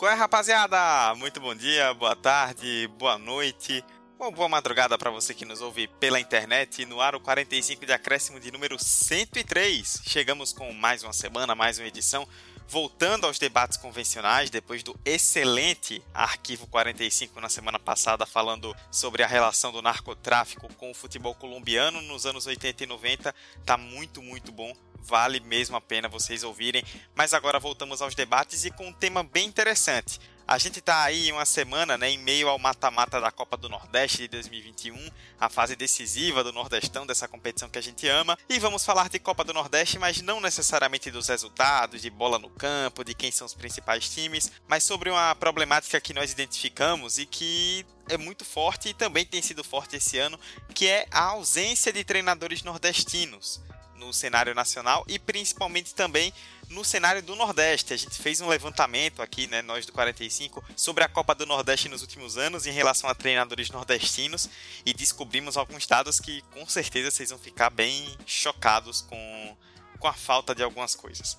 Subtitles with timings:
[0.00, 1.12] Qual é, rapaziada?
[1.16, 3.84] Muito bom dia, boa tarde, boa noite,
[4.16, 8.38] ou boa madrugada para você que nos ouve pela internet no o 45 de acréscimo
[8.38, 10.02] de número 103.
[10.06, 12.28] Chegamos com mais uma semana, mais uma edição,
[12.68, 19.26] voltando aos debates convencionais depois do excelente Arquivo 45 na semana passada falando sobre a
[19.26, 23.34] relação do narcotráfico com o futebol colombiano nos anos 80 e 90.
[23.66, 26.82] Tá muito, muito bom vale mesmo a pena vocês ouvirem.
[27.14, 30.20] Mas agora voltamos aos debates e com um tema bem interessante.
[30.46, 34.16] A gente está aí uma semana, né, em meio ao mata-mata da Copa do Nordeste
[34.16, 38.36] de 2021, a fase decisiva do Nordestão, dessa competição que a gente ama.
[38.48, 42.48] E vamos falar de Copa do Nordeste, mas não necessariamente dos resultados, de bola no
[42.48, 47.26] campo, de quem são os principais times, mas sobre uma problemática que nós identificamos e
[47.26, 50.40] que é muito forte e também tem sido forte esse ano,
[50.74, 53.60] que é a ausência de treinadores nordestinos
[53.98, 56.32] no cenário nacional e principalmente também
[56.70, 57.92] no cenário do Nordeste.
[57.92, 61.88] A gente fez um levantamento aqui, né, nós do 45, sobre a Copa do Nordeste
[61.88, 64.48] nos últimos anos em relação a treinadores nordestinos
[64.86, 69.56] e descobrimos alguns dados que com certeza vocês vão ficar bem chocados com,
[69.98, 71.36] com a falta de algumas coisas.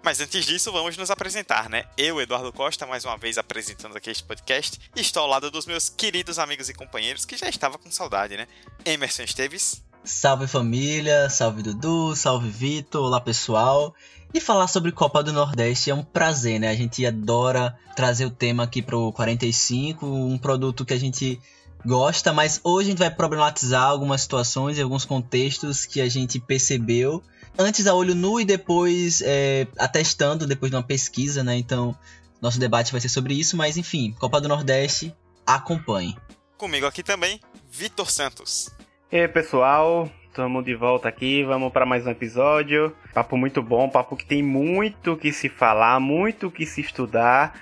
[0.00, 1.84] Mas antes disso, vamos nos apresentar, né?
[1.96, 5.88] Eu, Eduardo Costa, mais uma vez apresentando aqui este podcast, estou ao lado dos meus
[5.88, 8.46] queridos amigos e companheiros que já estava com saudade, né?
[8.84, 9.82] Emerson Esteves.
[10.04, 13.94] Salve família, salve Dudu, salve Vitor, olá pessoal.
[14.32, 16.68] E falar sobre Copa do Nordeste é um prazer, né?
[16.70, 21.40] A gente adora trazer o tema aqui pro 45, um produto que a gente
[21.84, 26.38] gosta, mas hoje a gente vai problematizar algumas situações e alguns contextos que a gente
[26.40, 27.22] percebeu
[27.58, 31.56] antes a olho nu e depois é, atestando, depois de uma pesquisa, né?
[31.58, 31.94] Então,
[32.40, 35.14] nosso debate vai ser sobre isso, mas enfim, Copa do Nordeste,
[35.46, 36.16] acompanhe.
[36.56, 38.70] Comigo aqui também, Vitor Santos.
[39.10, 42.94] E aí, pessoal, estamos de volta aqui, vamos para mais um episódio.
[43.14, 47.54] Papo muito bom, papo que tem muito que se falar, muito que se estudar.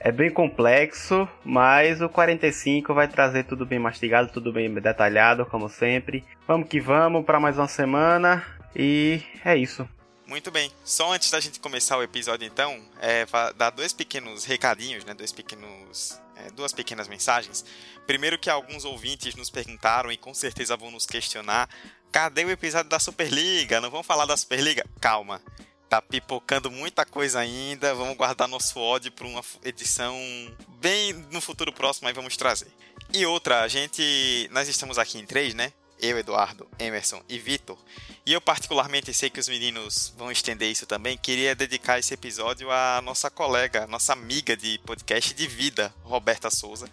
[0.00, 5.68] É bem complexo, mas o 45 vai trazer tudo bem mastigado, tudo bem detalhado, como
[5.68, 6.24] sempre.
[6.46, 8.42] Vamos que vamos para mais uma semana
[8.74, 9.86] e é isso.
[10.28, 10.70] Muito bem.
[10.84, 15.14] Só antes da gente começar o episódio, então, é, dar dois pequenos recadinhos, né?
[15.14, 16.20] Dois pequenos.
[16.36, 17.64] É, duas pequenas mensagens.
[18.06, 21.66] Primeiro que alguns ouvintes nos perguntaram e com certeza vão nos questionar.
[22.12, 23.80] Cadê o episódio da Superliga?
[23.80, 24.84] Não vamos falar da Superliga?
[25.00, 25.40] Calma.
[25.88, 27.94] Tá pipocando muita coisa ainda.
[27.94, 30.14] Vamos guardar nosso ódio para uma edição
[30.78, 32.68] bem no futuro próximo aí vamos trazer.
[33.14, 34.46] E outra, a gente.
[34.52, 35.72] Nós estamos aqui em três, né?
[36.00, 37.78] eu, Eduardo, Emerson e Vitor.
[38.24, 41.16] E eu, particularmente, sei que os meninos vão estender isso também.
[41.16, 46.88] Queria dedicar esse episódio à nossa colega, nossa amiga de podcast de vida, Roberta Souza,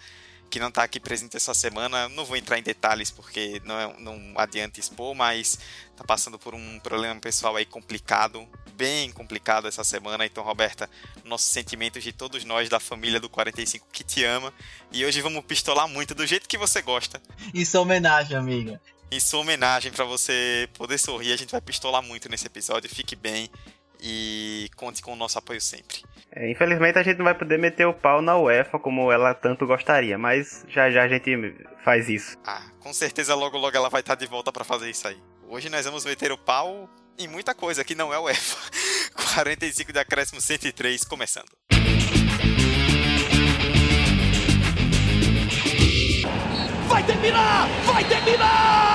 [0.49, 2.09] que não está aqui presente essa semana.
[2.09, 5.59] Não vou entrar em detalhes porque não, é não adianta expor, mas
[5.91, 10.25] está passando por um problema pessoal aí complicado, bem complicado essa semana.
[10.25, 10.89] Então, Roberta,
[11.23, 14.51] nossos sentimentos de todos nós da família do 45 que te ama.
[14.91, 17.21] E hoje vamos pistolar muito do jeito que você gosta.
[17.53, 21.31] Isso é homenagem, amiga em sua homenagem para você poder sorrir.
[21.31, 22.89] A gente vai pistolar muito nesse episódio.
[22.89, 23.49] Fique bem
[24.01, 26.03] e conte com o nosso apoio sempre.
[26.31, 29.65] É, infelizmente a gente não vai poder meter o pau na UEFA como ela tanto
[29.65, 31.31] gostaria, mas já já a gente
[31.83, 32.35] faz isso.
[32.45, 35.17] Ah, com certeza logo logo ela vai estar tá de volta para fazer isso aí.
[35.47, 38.57] Hoje nós vamos meter o pau em muita coisa que não é UEFA.
[39.35, 41.47] 45 de acréscimo 103 começando.
[46.89, 47.67] Vai terminar!
[47.85, 48.94] Vai terminar!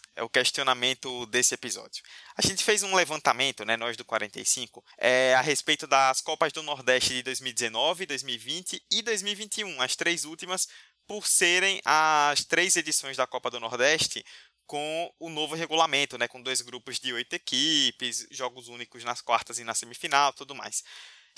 [0.21, 2.03] é o questionamento desse episódio.
[2.37, 6.61] A gente fez um levantamento, né, nós do 45, é, a respeito das Copas do
[6.61, 10.67] Nordeste de 2019, 2020 e 2021, as três últimas,
[11.07, 14.23] por serem as três edições da Copa do Nordeste
[14.67, 19.57] com o novo regulamento, né, com dois grupos de oito equipes, jogos únicos nas quartas
[19.59, 20.83] e na semifinal, tudo mais.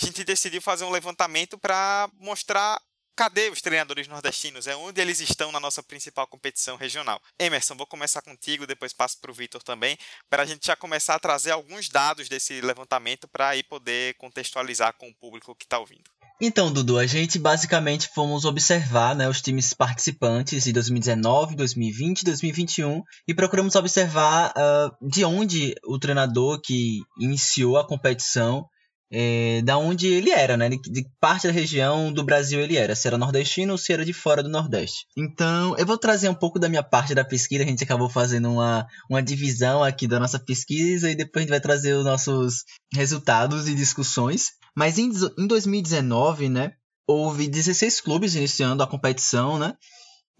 [0.01, 2.79] A gente decidiu fazer um levantamento para mostrar
[3.15, 4.65] Cadê os treinadores nordestinos?
[4.65, 7.21] É onde eles estão na nossa principal competição regional.
[7.39, 9.95] Emerson, vou começar contigo, depois passo para o Vitor também,
[10.31, 14.93] para a gente já começar a trazer alguns dados desse levantamento para aí poder contextualizar
[14.97, 16.09] com o público que está ouvindo.
[16.41, 23.03] Então, Dudu, a gente basicamente fomos observar né, os times participantes de 2019, 2020, 2021
[23.27, 28.67] e procuramos observar uh, de onde o treinador que iniciou a competição
[29.15, 30.67] é, da onde ele era, né?
[30.67, 34.11] De, parte da região do Brasil ele era, se era nordestino ou se era de
[34.11, 35.05] fora do Nordeste.
[35.15, 38.49] Então, eu vou trazer um pouco da minha parte da pesquisa, a gente acabou fazendo
[38.51, 42.63] uma, uma divisão aqui da nossa pesquisa e depois a gente vai trazer os nossos
[42.91, 44.47] resultados e discussões.
[44.75, 46.71] Mas em, em 2019, né,
[47.07, 49.75] houve 16 clubes iniciando a competição, né?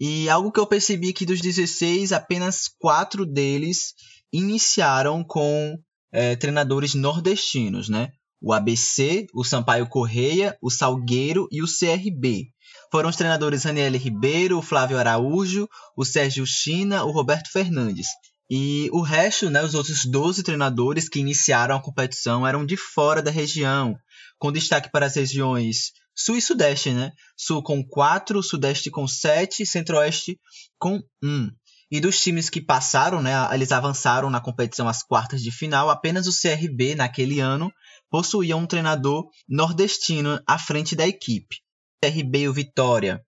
[0.00, 3.94] E algo que eu percebi que dos 16, apenas 4 deles
[4.32, 5.78] iniciaram com
[6.12, 8.08] é, treinadores nordestinos, né?
[8.44, 12.48] o ABC, o Sampaio Correia, o Salgueiro e o CRB.
[12.92, 18.06] Foram os treinadores Daniel Ribeiro, o Flávio Araújo, o Sérgio China, o Roberto Fernandes.
[18.50, 23.22] E o resto, né, os outros 12 treinadores que iniciaram a competição eram de fora
[23.22, 23.96] da região,
[24.38, 27.10] com destaque para as regiões Sul e Sudeste, né?
[27.36, 30.38] Sul com 4, Sudeste com 7, Centro-Oeste
[30.78, 31.48] com 1.
[31.90, 36.26] E dos times que passaram, né, eles avançaram na competição às quartas de final, apenas
[36.26, 37.72] o CRB, naquele ano,
[38.14, 41.56] possuía um treinador nordestino à frente da equipe.
[42.04, 43.20] RB e o Vitória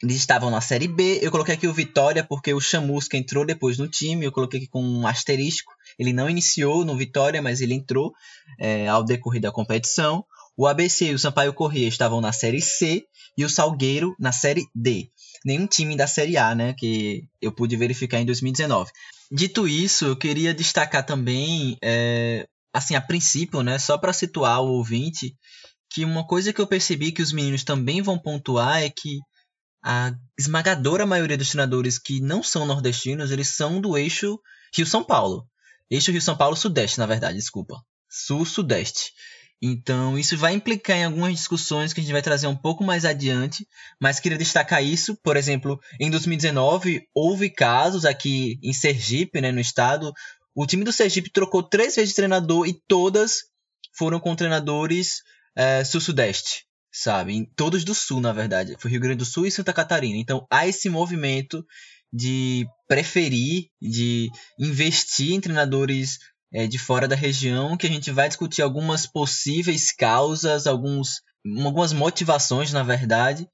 [0.00, 1.18] eles estavam na Série B.
[1.20, 4.24] Eu coloquei aqui o Vitória porque o Chamusca entrou depois no time.
[4.24, 5.72] Eu coloquei aqui com um asterisco.
[5.98, 8.12] Ele não iniciou no Vitória, mas ele entrou
[8.60, 10.24] é, ao decorrer da competição.
[10.56, 13.02] O ABC e o Sampaio Corrêa estavam na Série C
[13.36, 15.10] e o Salgueiro na Série D.
[15.44, 16.74] Nenhum time da Série A, né?
[16.74, 18.88] Que eu pude verificar em 2019.
[19.32, 24.68] Dito isso, eu queria destacar também é, assim, a princípio, né, só para situar o
[24.72, 25.36] ouvinte,
[25.90, 29.18] que uma coisa que eu percebi que os meninos também vão pontuar é que
[29.84, 34.38] a esmagadora maioria dos treinadores que não são nordestinos, eles são do eixo
[34.74, 35.44] Rio-São Paulo.
[35.90, 37.78] Eixo Rio-São Paulo-Sudeste, na verdade, desculpa.
[38.08, 39.12] Sul-Sudeste.
[39.60, 43.04] Então, isso vai implicar em algumas discussões que a gente vai trazer um pouco mais
[43.04, 43.66] adiante,
[44.00, 45.16] mas queria destacar isso.
[45.22, 50.10] Por exemplo, em 2019, houve casos aqui em Sergipe, né, no estado,
[50.54, 53.38] o time do Sergipe trocou três vezes de treinador e todas
[53.96, 55.22] foram com treinadores
[55.56, 57.50] é, sul-sudeste, sabe?
[57.56, 58.76] Todos do sul, na verdade.
[58.78, 60.16] Foi Rio Grande do Sul e Santa Catarina.
[60.18, 61.64] Então há esse movimento
[62.12, 64.28] de preferir, de
[64.58, 66.18] investir em treinadores
[66.52, 71.22] é, de fora da região, que a gente vai discutir algumas possíveis causas, alguns,
[71.64, 73.48] algumas motivações, na verdade.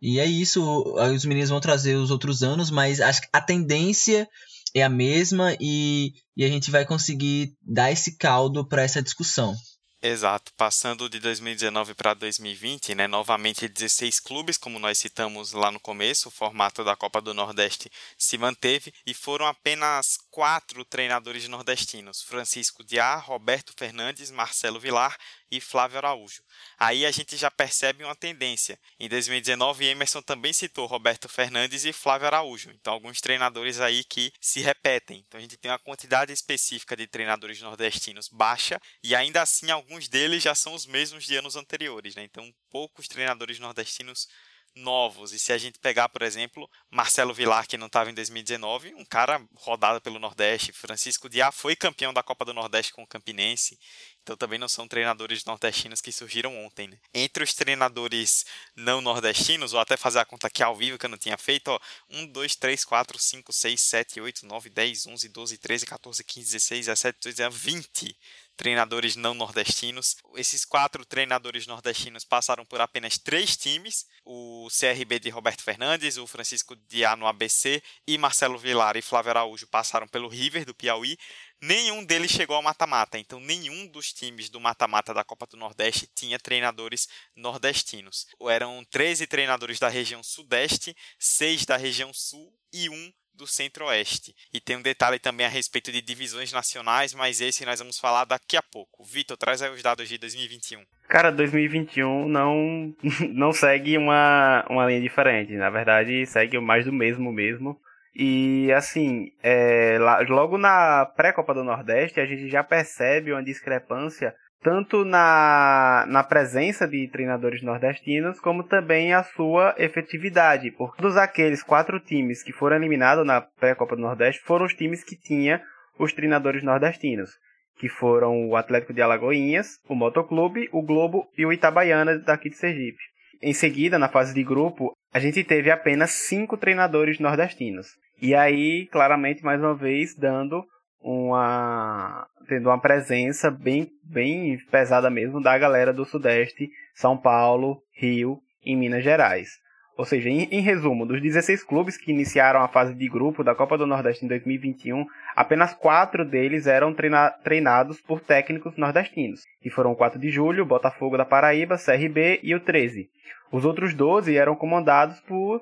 [0.00, 4.28] E é isso, os meninos vão trazer os outros anos, mas acho que a tendência
[4.74, 9.54] é a mesma e, e a gente vai conseguir dar esse caldo para essa discussão.
[10.02, 15.80] Exato, passando de 2019 para 2020, né, novamente 16 clubes, como nós citamos lá no
[15.80, 22.20] começo, o formato da Copa do Nordeste se manteve e foram apenas quatro treinadores nordestinos:
[22.20, 25.16] Francisco Diá, Roberto Fernandes, Marcelo Vilar
[25.56, 26.42] e Flávio Araújo.
[26.78, 28.78] Aí a gente já percebe uma tendência.
[28.98, 32.70] Em 2019, Emerson também citou Roberto Fernandes e Flávio Araújo.
[32.70, 35.18] Então, alguns treinadores aí que se repetem.
[35.26, 40.08] Então, a gente tem uma quantidade específica de treinadores nordestinos baixa e ainda assim alguns
[40.08, 42.14] deles já são os mesmos de anos anteriores.
[42.16, 42.24] Né?
[42.24, 44.26] Então, poucos treinadores nordestinos
[44.76, 45.32] novos.
[45.32, 49.04] E se a gente pegar, por exemplo, Marcelo Vilar, que não estava em 2019, um
[49.04, 53.78] cara rodado pelo Nordeste, Francisco Diá foi campeão da Copa do Nordeste com o Campinense.
[54.22, 56.98] Então também não são treinadores nordestinos que surgiram ontem, né?
[57.12, 61.10] Entre os treinadores não nordestinos, vou até fazer a conta aqui ao vivo que eu
[61.10, 61.78] não tinha feito, ó,
[62.10, 66.44] 1, 2, 3, 4, 5, 6, 7, 8, 9, 10, 11, 12, 13, 14, 15,
[66.52, 68.16] 16, 17, 18, 19, 20
[68.56, 70.16] treinadores não nordestinos.
[70.36, 76.26] Esses quatro treinadores nordestinos passaram por apenas três times: o CRB de Roberto Fernandes, o
[76.26, 81.18] Francisco Diá no ABC e Marcelo Vilar e Flávio Araújo passaram pelo River do Piauí.
[81.60, 86.06] Nenhum deles chegou ao mata-mata, então nenhum dos times do mata-mata da Copa do Nordeste
[86.14, 88.26] tinha treinadores nordestinos.
[88.48, 94.34] Eram 13 treinadores da região Sudeste, 6 da região Sul e um do Centro-Oeste.
[94.52, 98.24] E tem um detalhe também a respeito de divisões nacionais, mas esse nós vamos falar
[98.24, 99.02] daqui a pouco.
[99.04, 100.80] Vitor, traz aí os dados de 2021.
[101.08, 102.94] Cara, 2021 não,
[103.32, 105.52] não segue uma, uma linha diferente.
[105.54, 107.78] Na verdade, segue mais do mesmo mesmo.
[108.16, 109.98] E assim, é,
[110.28, 114.32] logo na pré-Copa do Nordeste, a gente já percebe uma discrepância
[114.64, 120.70] tanto na, na presença de treinadores nordestinos, como também a sua efetividade.
[120.72, 125.04] Por dos aqueles quatro times que foram eliminados na pré-copa do Nordeste, foram os times
[125.04, 125.60] que tinha
[125.98, 127.30] os treinadores nordestinos,
[127.78, 132.56] que foram o Atlético de Alagoinhas, o Motoclube, o Globo e o Itabaiana daqui de
[132.56, 132.98] Sergipe.
[133.42, 137.86] Em seguida, na fase de grupo, a gente teve apenas cinco treinadores nordestinos.
[138.22, 140.64] E aí, claramente, mais uma vez, dando
[141.04, 148.38] uma tendo uma presença bem bem pesada mesmo da galera do Sudeste, São Paulo, Rio
[148.64, 149.48] e Minas Gerais.
[149.96, 153.54] Ou seja, em, em, resumo, dos 16 clubes que iniciaram a fase de grupo da
[153.54, 155.04] Copa do Nordeste em 2021,
[155.36, 160.66] apenas quatro deles eram treina treinados por técnicos nordestinos, que foram o 4 de julho,
[160.66, 163.06] Botafogo da Paraíba, CRB e o 13.
[163.52, 165.60] Os outros 12 eram comandados por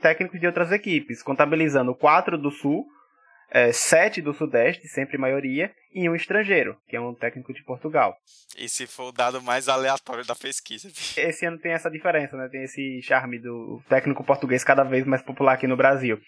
[0.00, 2.84] técnicos de outras equipes, contabilizando quatro do Sul,
[3.50, 8.14] é, sete do Sudeste, sempre maioria, e um estrangeiro, que é um técnico de Portugal.
[8.58, 10.88] Esse foi o dado mais aleatório da pesquisa.
[11.16, 12.48] Esse ano tem essa diferença, né?
[12.50, 16.18] Tem esse charme do técnico português cada vez mais popular aqui no Brasil.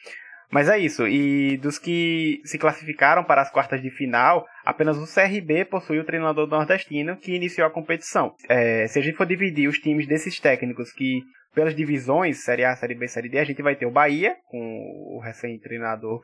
[0.52, 5.06] Mas é isso, e dos que se classificaram para as quartas de final, apenas o
[5.06, 8.34] CRB possui o treinador nordestino que iniciou a competição.
[8.48, 11.20] É, se a gente for dividir os times desses técnicos que
[11.54, 14.58] pelas divisões, Série A, Série B, Série D, a gente vai ter o Bahia, com
[15.16, 16.20] o recém-treinador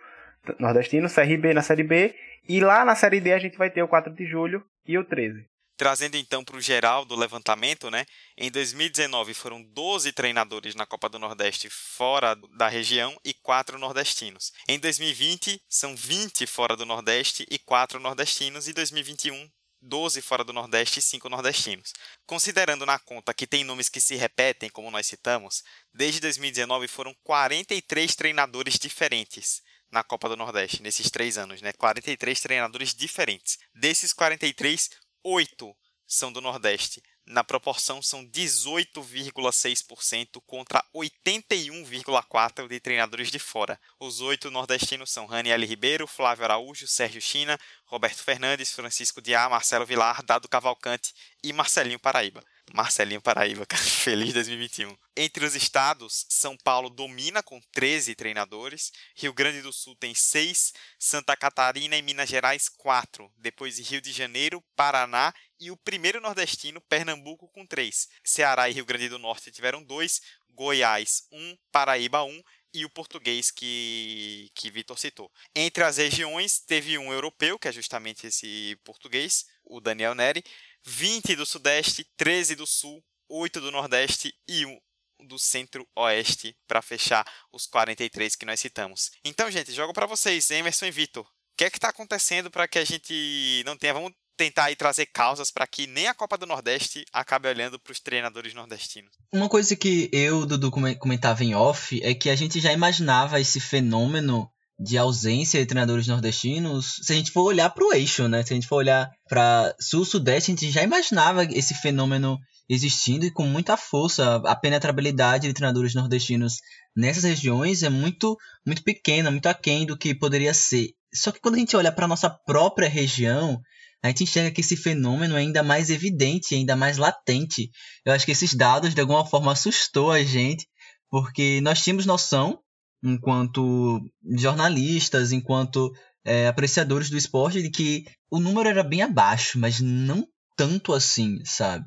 [0.58, 2.14] nordestino, CRB na Série B.
[2.48, 5.04] E lá na Série D a gente vai ter o 4 de julho e o
[5.04, 5.44] 13.
[5.76, 8.06] Trazendo então para o geral do levantamento, né?
[8.38, 14.52] Em 2019 foram 12 treinadores na Copa do Nordeste fora da região e 4 nordestinos.
[14.66, 18.68] Em 2020 são 20 fora do Nordeste e 4 nordestinos.
[18.68, 19.50] E 2021
[19.82, 21.92] 12 fora do Nordeste e 5 nordestinos.
[22.24, 25.62] Considerando na conta que tem nomes que se repetem, como nós citamos,
[25.92, 29.60] desde 2019 foram 43 treinadores diferentes
[29.90, 31.72] na Copa do Nordeste nesses três anos, né?
[31.72, 33.58] 43 treinadores diferentes.
[33.74, 34.90] Desses 43,
[35.24, 35.74] oito
[36.06, 37.02] são do Nordeste.
[37.26, 43.80] Na proporção, são 18,6% contra 81,4% de treinadores de fora.
[43.98, 49.84] Os oito nordestinos são Raniel Ribeiro, Flávio Araújo, Sérgio China, Roberto Fernandes, Francisco Diá, Marcelo
[49.84, 51.12] Vilar, Dado Cavalcante
[51.42, 52.44] e Marcelinho Paraíba.
[52.72, 53.82] Marcelinho Paraíba, cara.
[53.82, 54.96] Feliz 2021.
[55.16, 60.72] Entre os estados, São Paulo domina com 13 treinadores, Rio Grande do Sul tem 6,
[60.98, 66.80] Santa Catarina e Minas Gerais 4, depois Rio de Janeiro, Paraná e o primeiro nordestino,
[66.82, 68.08] Pernambuco, com 3.
[68.24, 70.20] Ceará e Rio Grande do Norte tiveram 2,
[70.50, 72.42] Goiás 1, um, Paraíba 1 um,
[72.74, 75.30] e o português que, que Vitor citou.
[75.54, 80.44] Entre as regiões, teve um europeu, que é justamente esse português, o Daniel Neri,
[80.86, 84.78] 20 do Sudeste, 13 do Sul, 8 do Nordeste e 1
[85.26, 89.10] do Centro-Oeste para fechar os 43 que nós citamos.
[89.24, 91.24] Então, gente, jogo para vocês, Emerson e Vitor.
[91.24, 93.94] O que é que está acontecendo para que a gente não tenha?
[93.94, 97.90] Vamos tentar aí trazer causas para que nem a Copa do Nordeste acabe olhando para
[97.92, 99.10] os treinadores nordestinos.
[99.32, 103.58] Uma coisa que eu, Dudu, comentava em off é que a gente já imaginava esse
[103.58, 108.44] fenômeno de ausência de treinadores nordestinos, se a gente for olhar para o eixo, né?
[108.44, 113.30] Se a gente for olhar para sul-sudeste, a gente já imaginava esse fenômeno existindo e
[113.30, 114.36] com muita força.
[114.44, 116.56] A penetrabilidade de treinadores nordestinos
[116.94, 120.90] nessas regiões é muito, muito pequena, muito aquém do que poderia ser.
[121.14, 123.58] Só que quando a gente olha para nossa própria região,
[124.02, 127.70] a gente enxerga que esse fenômeno é ainda mais evidente, ainda mais latente.
[128.04, 130.66] Eu acho que esses dados de alguma forma assustou a gente,
[131.10, 132.58] porque nós tínhamos noção
[133.02, 134.00] enquanto
[134.38, 135.90] jornalistas, enquanto
[136.24, 140.26] é, apreciadores do esporte, de que o número era bem abaixo, mas não
[140.56, 141.84] tanto assim, sabe?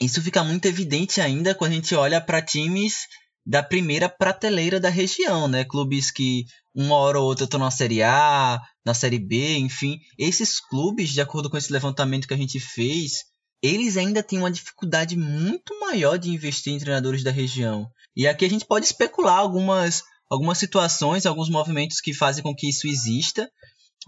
[0.00, 2.98] Isso fica muito evidente ainda quando a gente olha para times
[3.44, 5.64] da primeira prateleira da região, né?
[5.64, 9.98] Clubes que uma hora ou outra estão na Série A, na Série B, enfim.
[10.16, 13.24] Esses clubes, de acordo com esse levantamento que a gente fez,
[13.60, 17.88] eles ainda têm uma dificuldade muito maior de investir em treinadores da região.
[18.16, 20.02] E aqui a gente pode especular algumas
[20.32, 23.50] algumas situações, alguns movimentos que fazem com que isso exista,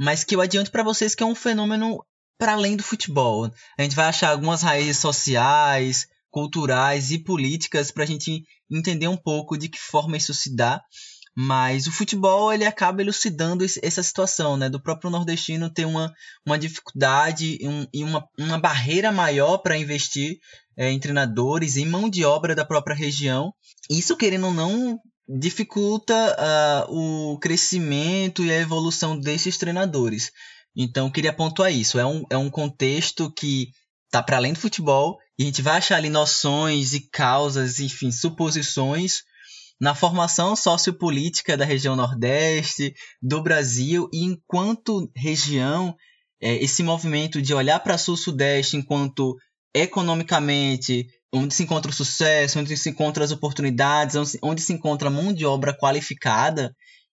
[0.01, 2.03] mas que eu adianto para vocês que é um fenômeno
[2.39, 3.45] para além do futebol.
[3.79, 9.19] A gente vai achar algumas raízes sociais, culturais e políticas para a gente entender um
[9.19, 10.81] pouco de que forma isso se dá.
[11.37, 14.69] Mas o futebol ele acaba elucidando essa situação, né?
[14.71, 16.11] Do próprio nordestino ter uma,
[16.47, 20.39] uma dificuldade um, e uma, uma barreira maior para investir
[20.79, 23.53] é, em treinadores, em mão de obra da própria região.
[23.91, 30.31] Isso, querendo ou não, dificulta uh, o crescimento e a evolução desses treinadores.
[30.77, 31.99] Então, queria pontuar isso.
[31.99, 33.69] É um, é um contexto que
[34.07, 38.11] está para além do futebol e a gente vai achar ali noções e causas, enfim,
[38.11, 39.23] suposições
[39.81, 45.97] na formação sociopolítica da região Nordeste, do Brasil, e enquanto região,
[46.41, 49.37] é, esse movimento de olhar para Sul-Sudeste enquanto
[49.75, 54.73] economicamente, onde se encontra o sucesso, onde se encontra as oportunidades, onde se, onde se
[54.73, 56.73] encontra mão de obra qualificada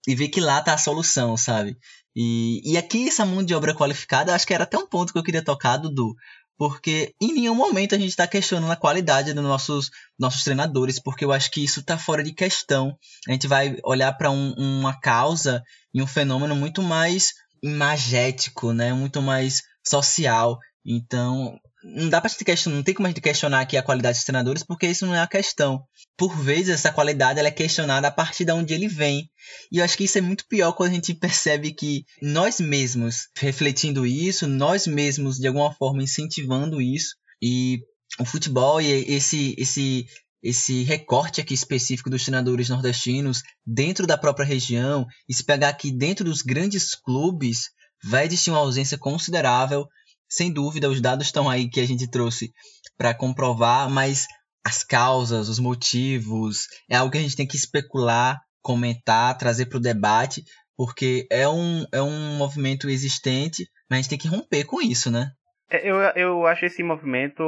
[0.08, 1.76] e ver que lá está a solução, sabe?
[2.16, 5.20] E, e aqui essa mão de obra qualificada, acho que era até um ponto que
[5.20, 6.16] eu queria tocar, Dudu,
[6.58, 11.26] porque em nenhum momento a gente está questionando a qualidade dos nossos, nossos treinadores, porque
[11.26, 12.96] eu acho que isso está fora de questão.
[13.28, 15.62] A gente vai olhar para um, uma causa
[15.94, 18.94] e um fenômeno muito mais imagético, né?
[18.94, 20.58] muito mais social.
[20.86, 24.26] Então, não dá para questionar, não tem como a gente questionar aqui a qualidade dos
[24.26, 25.84] treinadores, porque isso não é a questão.
[26.18, 29.30] Por vezes essa qualidade ela é questionada a partir de onde ele vem.
[29.72, 33.28] E eu acho que isso é muito pior quando a gente percebe que nós mesmos
[33.38, 37.80] refletindo isso, nós mesmos de alguma forma incentivando isso e
[38.20, 40.08] o futebol e esse esse
[40.42, 45.92] esse recorte aqui específico dos treinadores nordestinos dentro da própria região, e se pegar aqui
[45.92, 47.70] dentro dos grandes clubes,
[48.04, 49.88] vai existir uma ausência considerável
[50.30, 52.52] sem dúvida, os dados estão aí que a gente trouxe
[52.98, 54.28] para comprovar, mas
[54.66, 59.78] as causas, os motivos, é algo que a gente tem que especular, comentar, trazer para
[59.78, 60.44] o debate,
[60.76, 65.12] porque é um, é um movimento existente, mas a gente tem que romper com isso,
[65.12, 65.30] né?
[65.70, 67.44] É, eu, eu acho esse movimento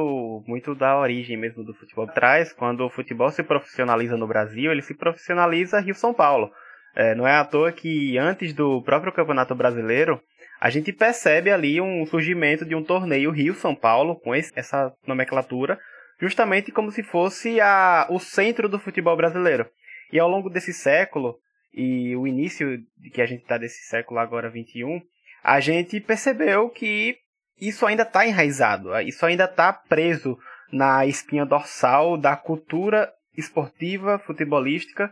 [0.47, 2.07] muito da origem mesmo do futebol.
[2.07, 6.49] Traz, quando o futebol se profissionaliza no Brasil, ele se profissionaliza Rio-São Paulo.
[6.95, 10.19] É, não é à toa que antes do próprio Campeonato Brasileiro,
[10.59, 15.79] a gente percebe ali um surgimento de um torneio Rio-São Paulo, com essa nomenclatura,
[16.19, 19.67] justamente como se fosse a, o centro do futebol brasileiro.
[20.11, 21.35] E ao longo desse século,
[21.73, 22.79] e o início
[23.13, 24.99] que a gente está desse século agora 21,
[25.43, 27.15] a gente percebeu que
[27.61, 30.37] isso ainda está enraizado, isso ainda está preso
[30.71, 35.09] na espinha dorsal da cultura esportiva, futebolística.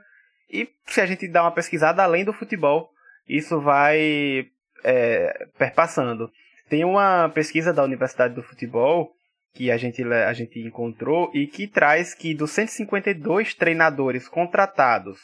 [0.52, 2.90] E se a gente dá uma pesquisada além do futebol,
[3.28, 4.48] isso vai
[4.86, 6.30] é, perpassando.
[6.70, 9.10] Tem uma pesquisa da Universidade do Futebol
[9.56, 15.18] que a gente, a gente encontrou e que traz que dos 152 treinadores contratados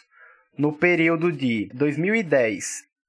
[0.58, 2.64] no período de 2010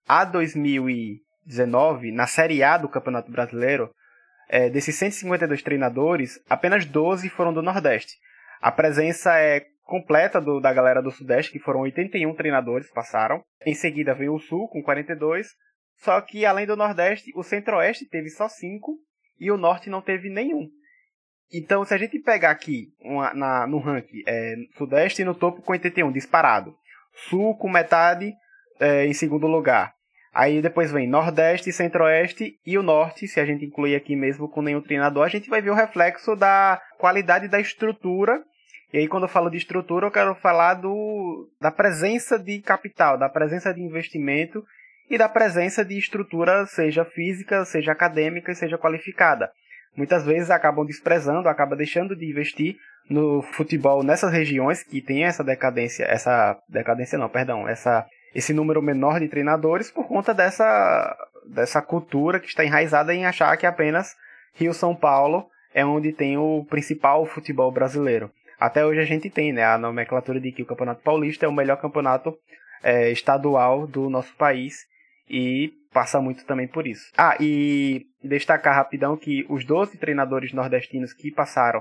[0.08, 3.90] a 2019, na Série A do Campeonato Brasileiro,
[4.50, 8.12] é, desses 152 treinadores, apenas 12 foram do Nordeste.
[8.60, 13.42] A presença é completa do, da galera do Sudeste, que foram 81 treinadores passaram.
[13.64, 15.46] Em seguida veio o Sul, com 42.
[16.02, 18.98] Só que além do Nordeste, o Centro-Oeste teve só cinco
[19.38, 20.66] e o Norte não teve nenhum.
[21.54, 25.72] Então, se a gente pegar aqui uma, na, no ranking, é, Sudeste no topo com
[25.72, 26.74] 81, disparado.
[27.28, 28.32] Sul com metade
[28.80, 29.92] é, em segundo lugar.
[30.34, 33.28] Aí depois vem Nordeste, Centro-Oeste e o Norte.
[33.28, 36.34] Se a gente incluir aqui mesmo com nenhum treinador, a gente vai ver o reflexo
[36.34, 38.42] da qualidade da estrutura.
[38.92, 43.16] E aí, quando eu falo de estrutura, eu quero falar do, da presença de capital,
[43.16, 44.64] da presença de investimento
[45.12, 49.50] e da presença de estrutura, seja física, seja acadêmica e seja qualificada.
[49.94, 52.76] Muitas vezes acabam desprezando, acabam deixando de investir
[53.10, 58.80] no futebol nessas regiões que tem essa decadência, essa decadência não, perdão, essa esse número
[58.80, 61.14] menor de treinadores por conta dessa
[61.52, 64.14] dessa cultura que está enraizada em achar que apenas
[64.54, 65.44] Rio São Paulo
[65.74, 68.30] é onde tem o principal futebol brasileiro.
[68.58, 71.52] Até hoje a gente tem, né, a nomenclatura de que o Campeonato Paulista é o
[71.52, 72.32] melhor campeonato
[72.82, 74.90] é, estadual do nosso país
[75.32, 77.06] e passa muito também por isso.
[77.16, 81.80] Ah, e destacar rapidão que os 12 treinadores nordestinos que passaram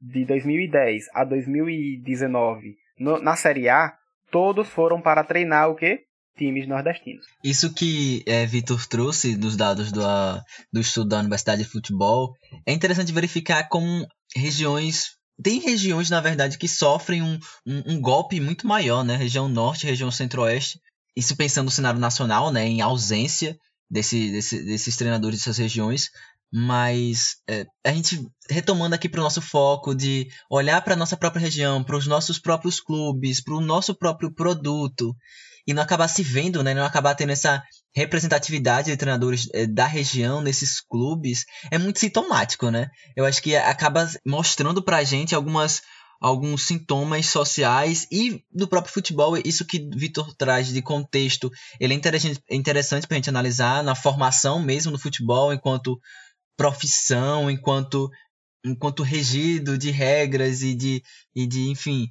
[0.00, 3.94] de 2010 a 2019 no, na Série A,
[4.32, 6.00] todos foram para treinar o quê?
[6.36, 7.24] Times nordestinos.
[7.42, 10.40] Isso que é, Vitor trouxe dos dados do, a,
[10.72, 12.32] do estudo da Universidade de Futebol,
[12.66, 14.04] é interessante verificar como
[14.36, 19.14] regiões tem regiões, na verdade, que sofrem um, um, um, golpe muito maior, né?
[19.14, 20.80] Região Norte, região Centro-Oeste,
[21.16, 23.56] isso pensando no cenário nacional, né, em ausência
[23.90, 26.10] desse, desse desses treinadores dessas regiões,
[26.52, 31.16] mas é, a gente retomando aqui para o nosso foco de olhar para a nossa
[31.16, 35.14] própria região, para os nossos próprios clubes, para o nosso próprio produto
[35.66, 36.72] e não acabar se vendo, né?
[36.72, 37.62] Não acabar tendo essa
[37.94, 42.88] representatividade de treinadores é, da região nesses clubes é muito sintomático, né?
[43.14, 45.82] Eu acho que acaba mostrando para a gente algumas
[46.20, 51.50] alguns sintomas sociais e do próprio futebol, isso que Vitor traz de contexto,
[51.80, 56.00] ele é interessante, interessante para a gente analisar na formação mesmo do futebol, enquanto
[56.56, 58.10] profissão, enquanto
[58.66, 61.00] enquanto regido de regras e de,
[61.34, 62.08] e de enfim.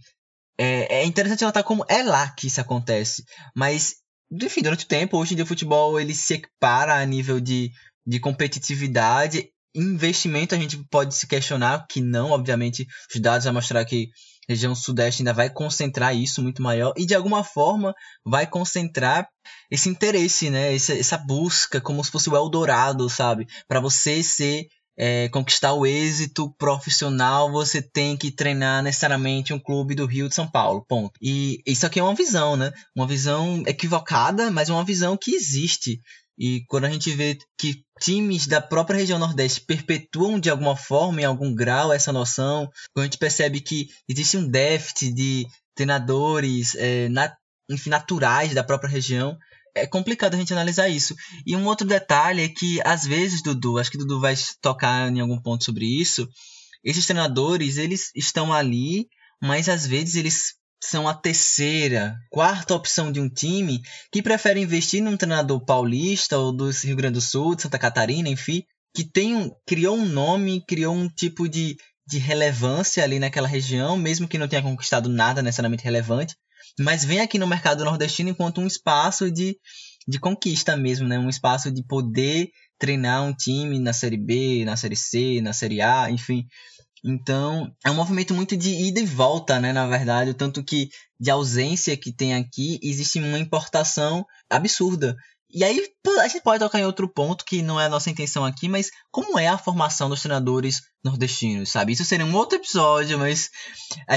[0.58, 3.96] É, é interessante notar como é lá que isso acontece, mas
[4.32, 7.72] enfim, durante o tempo, hoje em dia o futebol ele se equipara a nível de,
[8.06, 13.86] de competitividade Investimento a gente pode se questionar que não, obviamente, os dados vão mostrar
[13.86, 14.10] que
[14.50, 17.94] a região sudeste ainda vai concentrar isso muito maior e de alguma forma
[18.26, 19.28] vai concentrar
[19.70, 20.74] esse interesse, né?
[20.74, 23.46] Essa, essa busca como se fosse o Eldorado, sabe?
[23.68, 24.66] Para você ser
[24.98, 30.34] é, conquistar o êxito profissional, você tem que treinar necessariamente um clube do Rio de
[30.34, 31.12] São Paulo, ponto.
[31.22, 32.74] E isso aqui é uma visão, né?
[32.96, 36.02] Uma visão equivocada, mas uma visão que existe.
[36.40, 41.22] E quando a gente vê que times da própria região Nordeste perpetuam de alguma forma,
[41.22, 46.76] em algum grau, essa noção, quando a gente percebe que existe um déficit de treinadores
[46.76, 47.08] é,
[47.70, 49.36] enfim, naturais da própria região,
[49.76, 51.16] é complicado a gente analisar isso.
[51.46, 55.20] E um outro detalhe é que, às vezes, Dudu, acho que Dudu vai tocar em
[55.20, 56.28] algum ponto sobre isso,
[56.84, 59.08] esses treinadores, eles estão ali,
[59.42, 65.02] mas às vezes eles são a terceira, quarta opção de um time que prefere investir
[65.02, 68.64] num treinador paulista ou do Rio Grande do Sul, de Santa Catarina, enfim,
[68.96, 71.76] que tem um, criou um nome, criou um tipo de,
[72.08, 76.36] de relevância ali naquela região, mesmo que não tenha conquistado nada necessariamente relevante,
[76.80, 79.58] mas vem aqui no mercado nordestino enquanto um espaço de,
[80.08, 81.18] de conquista mesmo, né?
[81.18, 85.82] um espaço de poder treinar um time na Série B, na Série C, na Série
[85.82, 86.46] A, enfim.
[87.06, 91.30] Então, é um movimento muito de ida e volta, né, na verdade, tanto que de
[91.30, 95.16] ausência que tem aqui, existe uma importação absurda.
[95.50, 98.44] E aí, a gente pode tocar em outro ponto que não é a nossa intenção
[98.44, 101.94] aqui, mas como é a formação dos treinadores nordestinos, sabe?
[101.94, 103.50] Isso seria um outro episódio, mas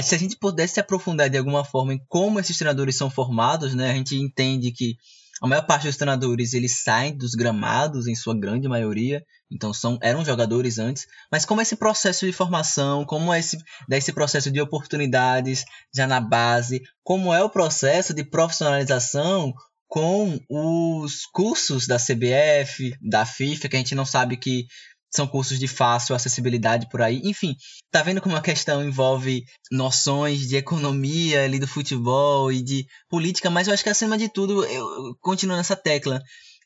[0.03, 3.73] se a gente pudesse se aprofundar de alguma forma em como esses treinadores são formados,
[3.73, 3.91] né?
[3.91, 4.97] A gente entende que
[5.41, 9.97] a maior parte dos treinadores eles saem dos gramados em sua grande maioria, então são
[10.01, 13.57] eram jogadores antes, mas como é esse processo de formação, como é esse
[13.89, 19.51] desse processo de oportunidades já na base, como é o processo de profissionalização
[19.87, 24.65] com os cursos da CBF, da FIFA, que a gente não sabe que
[25.13, 27.21] são cursos de fácil acessibilidade por aí.
[27.25, 27.55] Enfim,
[27.91, 33.49] tá vendo como a questão envolve noções de economia ali do futebol e de política,
[33.49, 36.21] mas eu acho que acima de tudo, eu continuo nessa tecla,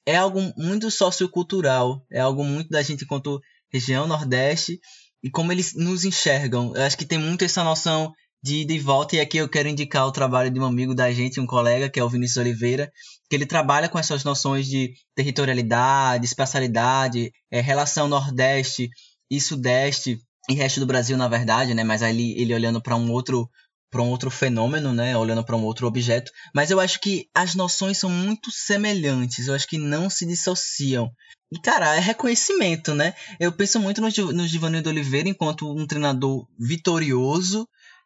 [0.05, 3.39] é algo muito sociocultural, é algo muito da gente enquanto
[3.73, 4.79] região Nordeste
[5.23, 6.73] e como eles nos enxergam.
[6.75, 8.13] Eu acho que tem muito essa noção
[8.45, 9.15] de ida e volta.
[9.15, 11.99] E aqui eu quero indicar o trabalho de um amigo da gente, um colega, que
[11.99, 12.91] é o Vinícius Oliveira,
[13.27, 18.87] que ele trabalha com essas noções de territorialidade, espacialidade, é, relação Nordeste
[19.31, 21.83] e Sudeste e resto do Brasil, na verdade, né?
[21.83, 23.49] Mas aí ele, olhando para um outro
[23.89, 27.55] para um outro fenômeno, né, olhando para um outro objeto, mas eu acho que as
[27.55, 31.09] noções são muito semelhantes, eu acho que não se dissociam.
[31.49, 33.13] E, cara, é reconhecimento, né?
[33.39, 37.65] Eu penso muito no, no Giovanni de Oliveira enquanto um treinador vitorioso,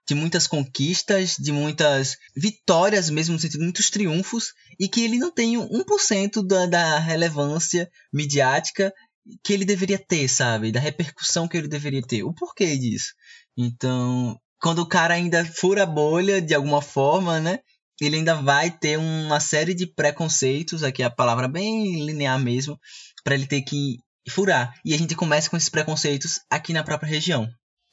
[0.09, 5.19] de muitas conquistas, de muitas vitórias mesmo, no sentido de muitos triunfos, e que ele
[5.19, 8.91] não tem 1% da, da relevância midiática
[9.43, 10.71] que ele deveria ter, sabe?
[10.71, 12.23] Da repercussão que ele deveria ter.
[12.23, 13.13] O porquê disso?
[13.55, 17.59] Então, quando o cara ainda fura a bolha de alguma forma, né?
[18.01, 22.79] Ele ainda vai ter uma série de preconceitos, aqui é a palavra bem linear mesmo,
[23.23, 24.73] para ele ter que furar.
[24.83, 27.47] E a gente começa com esses preconceitos aqui na própria região.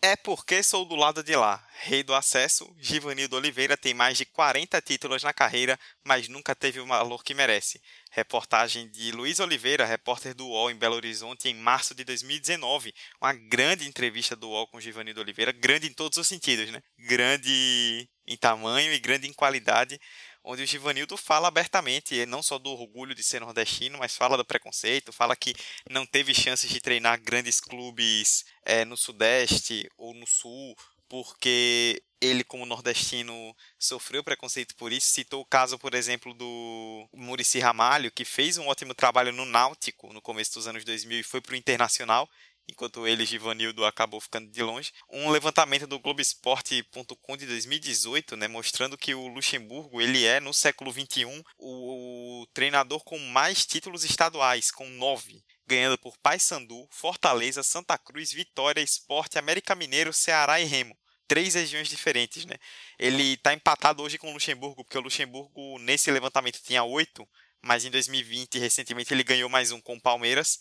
[0.09, 1.61] É porque sou do lado de lá.
[1.81, 6.79] Rei do acesso, Givanildo Oliveira tem mais de 40 títulos na carreira, mas nunca teve
[6.79, 7.81] o valor que merece.
[8.13, 12.95] Reportagem de Luiz Oliveira, repórter do UOL em Belo Horizonte, em março de 2019.
[13.21, 16.81] Uma grande entrevista do UOL com Givanildo Oliveira, grande em todos os sentidos, né?
[16.97, 19.99] Grande em tamanho e grande em qualidade
[20.47, 24.45] onde o Givanildo fala abertamente, não só do orgulho de ser nordestino, mas fala do
[24.45, 25.53] preconceito, fala que
[25.91, 30.77] não teve chances de treinar grandes clubes é, no Sudeste ou no Sul,
[31.09, 33.35] porque ele, como nordestino,
[33.77, 35.09] sofreu preconceito por isso.
[35.11, 40.13] Citou o caso, por exemplo, do Murici Ramalho, que fez um ótimo trabalho no Náutico
[40.13, 42.31] no começo dos anos 2000 e foi para o Internacional
[42.69, 44.93] enquanto ele, Givanildo, acabou ficando de longe.
[45.11, 50.93] Um levantamento do Globoesporte.com de 2018, né, mostrando que o Luxemburgo ele é, no século
[50.93, 51.27] XXI,
[51.59, 58.33] o, o treinador com mais títulos estaduais, com nove ganhando por Paysandu, Fortaleza, Santa Cruz,
[58.33, 60.97] Vitória, Esporte, América Mineiro, Ceará e Remo.
[61.27, 62.55] Três regiões diferentes, né?
[62.97, 67.29] Ele está empatado hoje com o Luxemburgo, porque o Luxemburgo nesse levantamento tinha oito,
[67.61, 70.61] mas em 2020, recentemente, ele ganhou mais um com o Palmeiras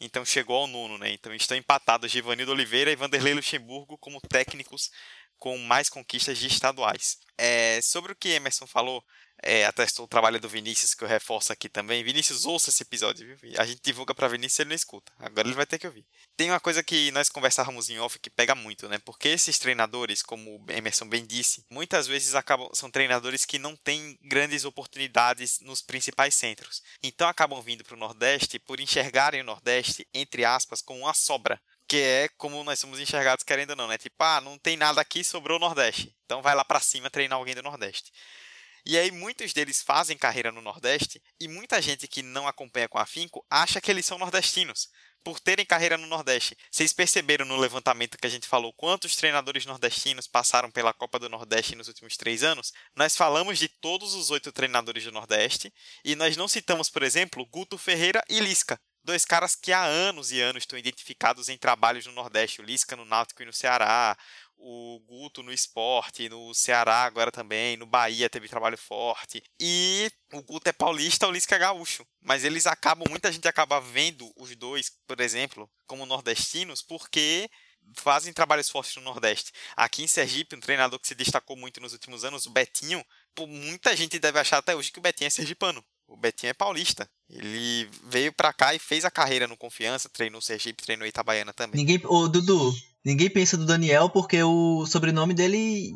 [0.00, 1.10] então chegou ao nono, né?
[1.12, 4.90] Então estão empatados Givanildo Oliveira e Vanderlei Luxemburgo como técnicos
[5.38, 7.18] com mais conquistas de estaduais.
[7.38, 9.04] É, sobre o que Emerson falou,
[9.42, 12.02] é, atestou o trabalho do Vinícius, que eu reforço aqui também.
[12.02, 13.52] Vinícius, ouça esse episódio, viu?
[13.58, 15.12] A gente divulga para Vinícius e ele não escuta.
[15.18, 16.06] Agora ele vai ter que ouvir.
[16.34, 18.98] Tem uma coisa que nós conversávamos em off que pega muito, né?
[18.98, 24.18] Porque esses treinadores, como Emerson bem disse, muitas vezes acabam são treinadores que não têm
[24.22, 26.82] grandes oportunidades nos principais centros.
[27.02, 31.60] Então acabam vindo para o Nordeste por enxergarem o Nordeste, entre aspas, com uma sobra
[31.88, 33.96] que é como nós somos enxergados querendo ou não, né?
[33.96, 36.14] Tipo, ah, não tem nada aqui, sobrou o Nordeste.
[36.24, 38.10] Então vai lá para cima treinar alguém do Nordeste.
[38.84, 42.98] E aí muitos deles fazem carreira no Nordeste e muita gente que não acompanha com
[42.98, 44.88] afinco acha que eles são nordestinos
[45.24, 46.56] por terem carreira no Nordeste.
[46.70, 51.28] Vocês perceberam no levantamento que a gente falou quantos treinadores nordestinos passaram pela Copa do
[51.28, 52.72] Nordeste nos últimos três anos?
[52.94, 55.72] Nós falamos de todos os oito treinadores do Nordeste
[56.04, 60.32] e nós não citamos, por exemplo, Guto Ferreira e Lisca, dois caras que há anos
[60.32, 64.18] e anos estão identificados em trabalhos no Nordeste, o Lisca no Náutico e no Ceará,
[64.58, 69.42] o Guto no esporte, no Ceará agora também, no Bahia teve trabalho forte.
[69.60, 72.04] E o Guto é paulista, o Lisca é gaúcho.
[72.20, 77.48] Mas eles acabam, muita gente acaba vendo os dois, por exemplo, como nordestinos, porque
[77.96, 79.52] fazem trabalhos fortes no Nordeste.
[79.76, 83.04] Aqui em Sergipe, um treinador que se destacou muito nos últimos anos, o Betinho,
[83.46, 85.84] muita gente deve achar até hoje que o Betinho é sergipano.
[86.08, 87.08] O Betinho é paulista.
[87.28, 91.80] Ele veio pra cá e fez a carreira no Confiança, treinou Sergipe, treinou Itabaiana também.
[91.84, 92.72] Ninguém, ô Dudu,
[93.04, 95.92] ninguém pensa do Daniel porque o sobrenome dele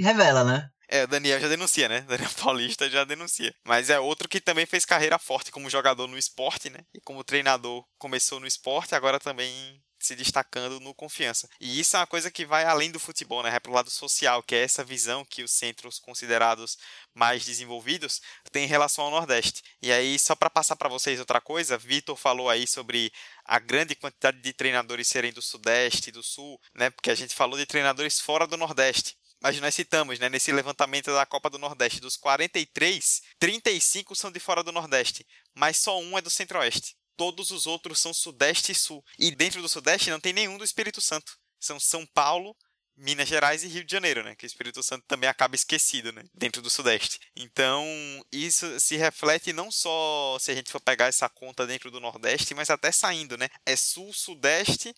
[0.00, 0.68] revela, né?
[0.86, 2.02] É, o Daniel já denuncia, né?
[2.08, 3.54] Daniel Paulista já denuncia.
[3.64, 6.80] Mas é outro que também fez carreira forte como jogador no esporte, né?
[6.94, 11.48] E como treinador começou no esporte, agora também se destacando no confiança.
[11.60, 13.50] E isso é uma coisa que vai além do futebol, né?
[13.54, 16.76] É pro lado social, que é essa visão que os centros considerados
[17.14, 18.20] mais desenvolvidos
[18.52, 19.62] têm em relação ao Nordeste.
[19.82, 23.12] E aí, só para passar para vocês outra coisa, Vitor falou aí sobre
[23.44, 26.90] a grande quantidade de treinadores serem do Sudeste, do Sul, né?
[26.90, 31.12] Porque a gente falou de treinadores fora do Nordeste mas nós citamos, né, nesse levantamento
[31.12, 36.16] da Copa do Nordeste, dos 43, 35 são de fora do Nordeste, mas só um
[36.16, 39.04] é do Centro-Oeste todos os outros são Sudeste e Sul.
[39.18, 41.38] E dentro do Sudeste não tem nenhum do Espírito Santo.
[41.58, 42.56] São São Paulo,
[42.96, 44.34] Minas Gerais e Rio de Janeiro, né?
[44.36, 46.22] Que o Espírito Santo também acaba esquecido, né?
[46.34, 47.18] Dentro do Sudeste.
[47.34, 47.82] Então,
[48.30, 52.54] isso se reflete não só se a gente for pegar essa conta dentro do Nordeste,
[52.54, 53.48] mas até saindo, né?
[53.66, 54.94] É Sul, Sudeste,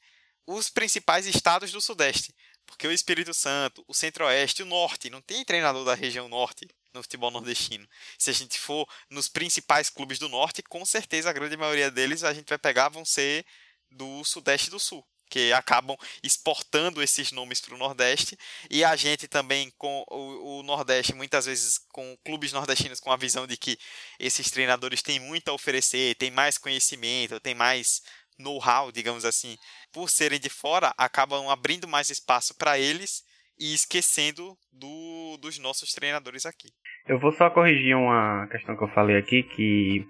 [0.47, 2.35] os principais estados do Sudeste.
[2.67, 7.03] Porque o Espírito Santo, o Centro-Oeste, o Norte, não tem treinador da região Norte no
[7.03, 7.87] futebol nordestino.
[8.19, 12.25] Se a gente for nos principais clubes do norte, com certeza a grande maioria deles
[12.25, 13.45] a gente vai pegar vão ser
[13.91, 18.39] do sudeste e do sul que acabam exportando esses nomes para o Nordeste
[18.71, 23.17] e a gente também com o, o, Nordeste muitas vezes com clubes nordestinos com a
[23.17, 23.77] visão de que
[24.21, 28.03] esses treinadores têm muito a oferecer, têm mais conhecimento, têm mais
[28.39, 29.59] know-how, digamos assim,
[29.93, 33.25] por serem de fora, acabam abrindo mais espaço para eles
[33.59, 36.69] e esquecendo do, dos nossos treinadores aqui.
[37.07, 40.07] Eu vou só corrigir uma questão que eu falei aqui, que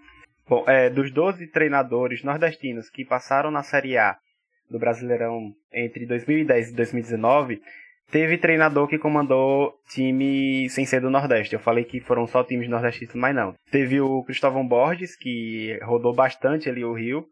[0.48, 4.16] bom, é, dos 12 treinadores nordestinos que passaram na Série A
[4.70, 7.62] do Brasileirão entre 2010 e 2019,
[8.10, 11.54] teve treinador que comandou time sem ser do Nordeste.
[11.54, 13.54] Eu falei que foram só times nordestinos, mas não.
[13.70, 17.24] Teve o Cristóvão Borges, que rodou bastante ali o Rio,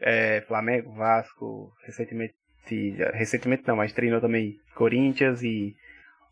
[0.00, 2.32] é, Flamengo, Vasco, recentemente
[2.68, 5.74] se, recentemente não, mas treinou também Corinthians e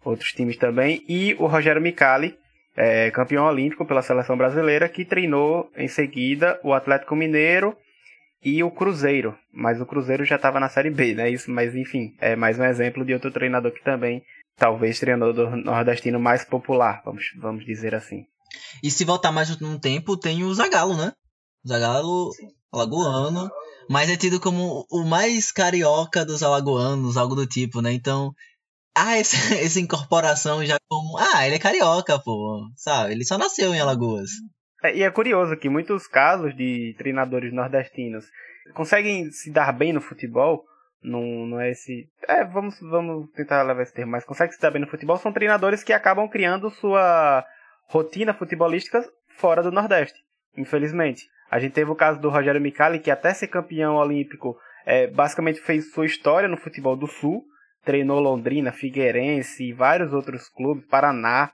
[0.04, 1.02] outros times também.
[1.08, 2.34] E o Rogério Micali,
[2.76, 7.76] é, campeão olímpico pela seleção brasileira, que treinou em seguida o Atlético Mineiro
[8.44, 9.36] e o Cruzeiro.
[9.52, 11.28] Mas o Cruzeiro já estava na Série B, né?
[11.30, 14.22] Isso, mas enfim, é mais um exemplo de outro treinador que também,
[14.56, 18.24] talvez treinador nordestino mais popular, vamos, vamos dizer assim.
[18.82, 21.12] E se voltar mais um tempo, tem o Zagallo, né?
[21.66, 22.30] Zagallo
[22.72, 23.50] alagoano,
[23.90, 27.92] mas é tido como o mais carioca dos alagoanos, algo do tipo, né?
[27.92, 28.30] Então,
[28.96, 33.12] ah, essa incorporação já como, ah, ele é carioca, pô, sabe?
[33.12, 34.30] Ele só nasceu em Alagoas.
[34.82, 38.24] É, e é curioso que muitos casos de treinadores nordestinos
[38.74, 40.64] conseguem se dar bem no futebol,
[41.02, 42.08] não, não é esse.
[42.26, 45.32] É, vamos, vamos tentar levar esse termo, mas conseguem se dar bem no futebol, são
[45.32, 47.44] treinadores que acabam criando sua
[47.90, 49.02] rotina futebolística
[49.36, 50.18] fora do Nordeste,
[50.56, 51.26] infelizmente.
[51.50, 55.60] A gente teve o caso do Rogério Micali, que até ser campeão olímpico, é, basicamente
[55.60, 57.42] fez sua história no futebol do Sul,
[57.84, 61.50] treinou Londrina, Figueirense e vários outros clubes, Paraná.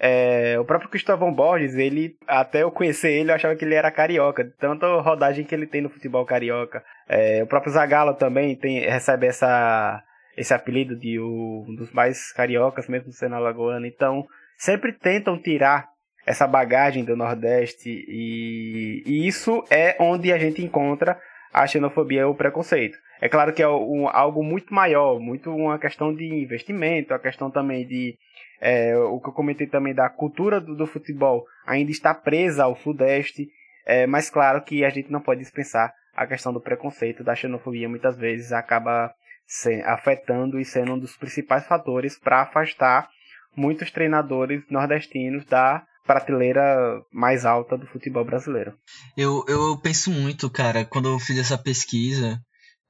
[0.00, 3.90] É, o próprio Cristóvão Borges, ele até eu conhecer ele, eu achava que ele era
[3.90, 6.82] carioca, de tanta rodagem que ele tem no futebol carioca.
[7.08, 10.00] É, o próprio Zagallo também tem, recebe essa,
[10.36, 13.86] esse apelido de um dos mais cariocas, mesmo sendo alagoano.
[13.86, 14.24] Então,
[14.56, 15.88] sempre tentam tirar
[16.28, 21.18] essa bagagem do Nordeste e, e isso é onde a gente encontra
[21.52, 22.98] a xenofobia e o preconceito.
[23.22, 27.50] É claro que é um, algo muito maior, muito uma questão de investimento, a questão
[27.50, 28.14] também de
[28.60, 32.76] é, o que eu comentei também da cultura do, do futebol ainda está presa ao
[32.76, 33.48] Sudeste,
[33.86, 37.88] é, mas claro que a gente não pode dispensar a questão do preconceito, da xenofobia,
[37.88, 39.10] muitas vezes acaba
[39.46, 43.08] se, afetando e sendo um dos principais fatores para afastar
[43.56, 48.74] muitos treinadores nordestinos da prateleira mais alta do futebol brasileiro.
[49.14, 52.40] Eu, eu penso muito, cara, quando eu fiz essa pesquisa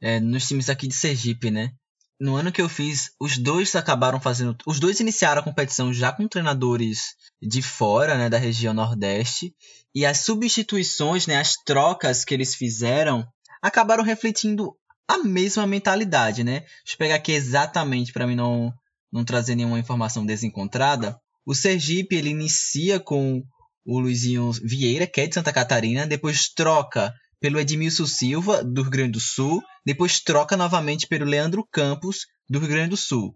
[0.01, 1.73] é, nos times aqui de Sergipe, né?
[2.21, 4.55] No ano que eu fiz, os dois acabaram fazendo.
[4.65, 9.53] Os dois iniciaram a competição já com treinadores de fora, né, da região Nordeste.
[9.95, 13.27] E as substituições, né, as trocas que eles fizeram,
[13.63, 14.73] acabaram refletindo
[15.09, 16.61] a mesma mentalidade, né?
[16.61, 18.73] Deixa eu pegar aqui exatamente para mim não,
[19.13, 21.19] não trazer nenhuma informação desencontrada.
[21.51, 23.43] O Sergipe ele inicia com
[23.83, 28.91] o Luizinho Vieira, que é de Santa Catarina, depois troca pelo Edmilson Silva, do Rio
[28.91, 33.35] Grande do Sul, depois troca novamente pelo Leandro Campos, do Rio Grande do Sul.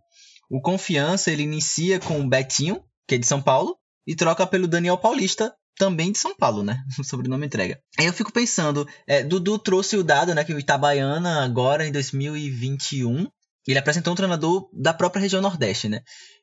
[0.50, 4.68] O Confiança ele inicia com o Betinho, que é de São Paulo, e troca pelo
[4.68, 6.84] Daniel Paulista, também de São Paulo, né?
[7.00, 7.80] O sobrenome entrega.
[7.98, 10.44] Aí eu fico pensando, é, Dudu trouxe o dado, né?
[10.44, 13.26] Que o Itabaiana, agora em 2021,
[13.66, 16.02] ele apresentou um treinador da própria região Nordeste, né?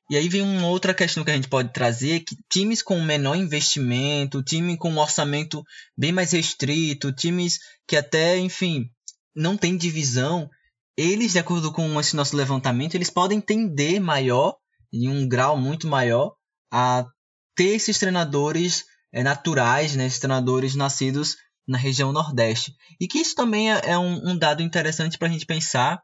[0.10, 3.36] E aí vem uma outra questão que a gente pode trazer, que times com menor
[3.36, 5.64] investimento, time com um orçamento
[5.96, 8.90] bem mais restrito, times que até, enfim,
[9.36, 10.50] não tem divisão,
[10.98, 14.58] eles, de acordo com esse nosso levantamento, eles podem tender maior,
[14.92, 16.36] em um grau muito maior,
[16.74, 17.06] a
[17.56, 22.76] ter esses treinadores é, naturais, né, esses treinadores nascidos na região Nordeste.
[23.00, 26.02] E que isso também é, é um, um dado interessante para a gente pensar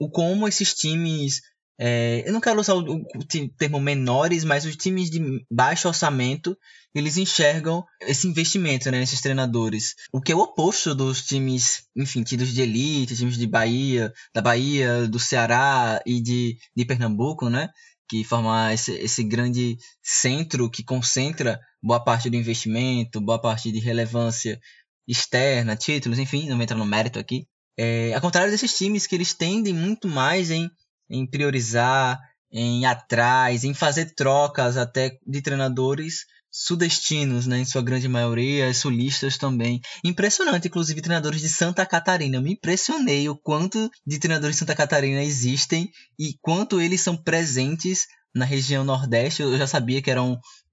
[0.00, 1.42] o como esses times
[1.76, 3.24] é, eu não quero usar o, o
[3.58, 6.56] termo menores, mas os times de baixo orçamento,
[6.94, 9.94] eles enxergam esse investimento né, nesses treinadores.
[10.12, 14.40] O que é o oposto dos times, enfim, tidos de elite, times de Bahia, da
[14.40, 17.68] Bahia, do Ceará e de, de Pernambuco, né?
[18.08, 23.80] Que forma esse, esse grande centro que concentra boa parte do investimento, boa parte de
[23.80, 24.60] relevância
[25.08, 27.48] externa, títulos, enfim, não vou entrar no mérito aqui.
[27.76, 30.70] É, ao contrário desses times que eles tendem muito mais em
[31.08, 32.18] em priorizar,
[32.50, 36.24] em ir atrás, em fazer trocas até de treinadores
[36.56, 39.80] sudestinos, né, em sua grande maioria, sulistas também.
[40.04, 42.36] Impressionante, inclusive, treinadores de Santa Catarina.
[42.36, 47.16] Eu me impressionei o quanto de treinadores de Santa Catarina existem e quanto eles são
[47.16, 49.42] presentes na região Nordeste.
[49.42, 50.22] Eu já sabia que era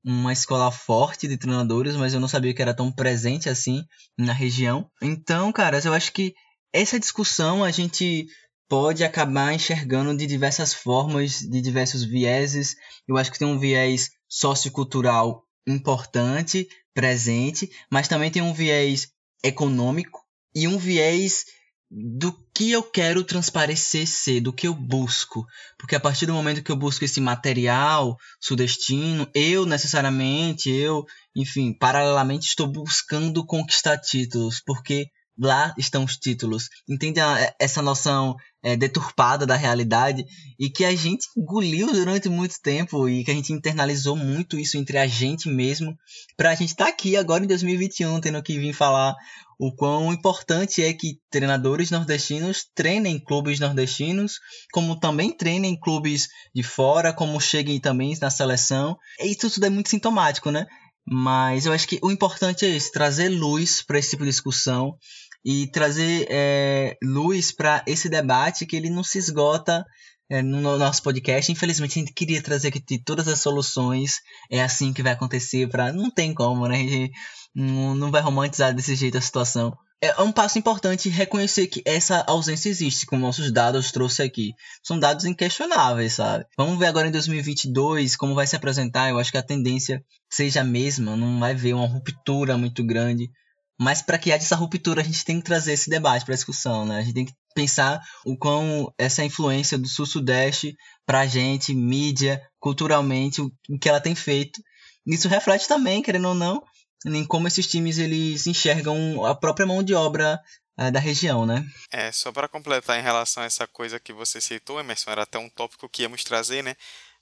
[0.03, 3.83] uma escola forte de treinadores, mas eu não sabia que era tão presente assim
[4.15, 4.87] na região.
[5.01, 6.35] Então, caras, eu acho que
[6.71, 8.27] essa discussão a gente
[8.71, 12.77] pode acabar enxergando de diversas formas, de diversos vieses.
[13.05, 19.09] Eu acho que tem um viés sociocultural importante, presente, mas também tem um viés
[19.43, 20.21] econômico
[20.55, 21.47] e um viés
[21.93, 25.45] do que eu quero transparecer ser, do que eu busco.
[25.77, 31.03] Porque a partir do momento que eu busco esse material sudestino, eu necessariamente, eu,
[31.35, 35.07] enfim, paralelamente estou buscando conquistar títulos, porque
[35.37, 36.69] lá estão os títulos.
[36.87, 40.25] Entende a, essa noção é, deturpada da realidade
[40.59, 44.77] e que a gente engoliu durante muito tempo e que a gente internalizou muito isso
[44.77, 45.95] entre a gente mesmo
[46.37, 49.15] para a gente estar tá aqui agora em 2021 tendo que vir falar
[49.59, 54.39] o quão importante é que treinadores nordestinos treinem clubes nordestinos,
[54.71, 58.97] como também treinem clubes de fora, como cheguem também na seleção.
[59.19, 60.65] isso tudo é muito sintomático, né?
[61.05, 64.95] Mas eu acho que o importante é isso, trazer luz para esse tipo de discussão
[65.43, 69.83] e trazer é, luz para esse debate que ele não se esgota
[70.29, 71.51] é, no nosso podcast.
[71.51, 74.15] Infelizmente, a gente queria trazer aqui todas as soluções.
[74.49, 75.67] É assim que vai acontecer.
[75.67, 75.91] Pra...
[75.91, 76.75] Não tem como, né?
[76.75, 77.11] A gente
[77.55, 79.75] não, não vai romantizar desse jeito a situação.
[80.03, 84.53] É, é um passo importante reconhecer que essa ausência existe, como nossos dados trouxe aqui.
[84.83, 86.45] São dados inquestionáveis, sabe?
[86.55, 89.09] Vamos ver agora em 2022 como vai se apresentar.
[89.09, 90.01] Eu acho que a tendência
[90.31, 93.29] seja a mesma, não vai haver uma ruptura muito grande
[93.79, 96.35] mas para que haja essa ruptura, a gente tem que trazer esse debate para a
[96.37, 96.97] discussão, né?
[96.99, 102.41] A gente tem que pensar o quão essa influência do Sul-Sudeste para a gente, mídia,
[102.59, 104.61] culturalmente, o que ela tem feito.
[105.05, 106.63] Isso reflete também, querendo ou não,
[107.05, 110.39] em como esses times eles enxergam a própria mão de obra
[110.77, 111.65] eh, da região, né?
[111.91, 115.39] É, só para completar em relação a essa coisa que você citou, Emerson, era até
[115.39, 116.75] um tópico que íamos trazer, né?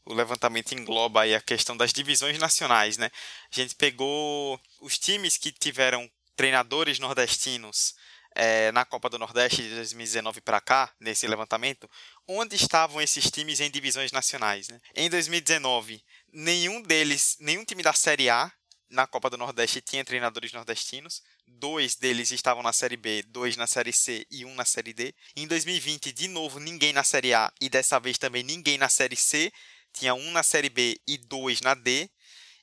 [0.05, 3.09] O levantamento engloba aí a questão das divisões nacionais, né?
[3.51, 7.93] A gente pegou os times que tiveram treinadores nordestinos
[8.33, 11.89] é, na Copa do Nordeste de 2019 para cá, nesse levantamento,
[12.25, 14.69] onde estavam esses times em divisões nacionais.
[14.69, 14.79] Né?
[14.95, 18.49] Em 2019, nenhum deles, nenhum time da Série A
[18.89, 21.21] na Copa do Nordeste tinha treinadores nordestinos.
[21.45, 25.13] Dois deles estavam na Série B, dois na Série C e um na Série D.
[25.35, 29.17] Em 2020, de novo, ninguém na Série A e dessa vez também ninguém na Série
[29.17, 29.51] C.
[29.91, 32.09] Tinha um na Série B e dois na D.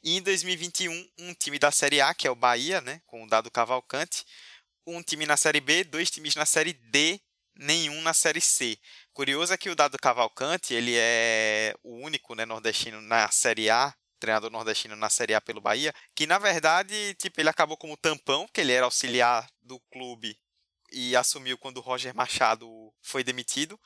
[0.02, 3.28] E em 2021, um time da Série A, que é o Bahia, né, com o
[3.28, 4.24] Dado Cavalcante,
[4.86, 7.20] um time na Série B, dois times na Série D,
[7.56, 8.78] nenhum na Série C.
[9.12, 13.94] Curioso é que o Dado Cavalcante, ele é o único né, nordestino na Série A,
[14.20, 18.48] treinador nordestino na Série A pelo Bahia, que na verdade, tipo, ele acabou como tampão,
[18.52, 20.38] que ele era auxiliar do clube
[20.92, 22.68] e assumiu quando o Roger Machado
[23.02, 23.78] foi demitido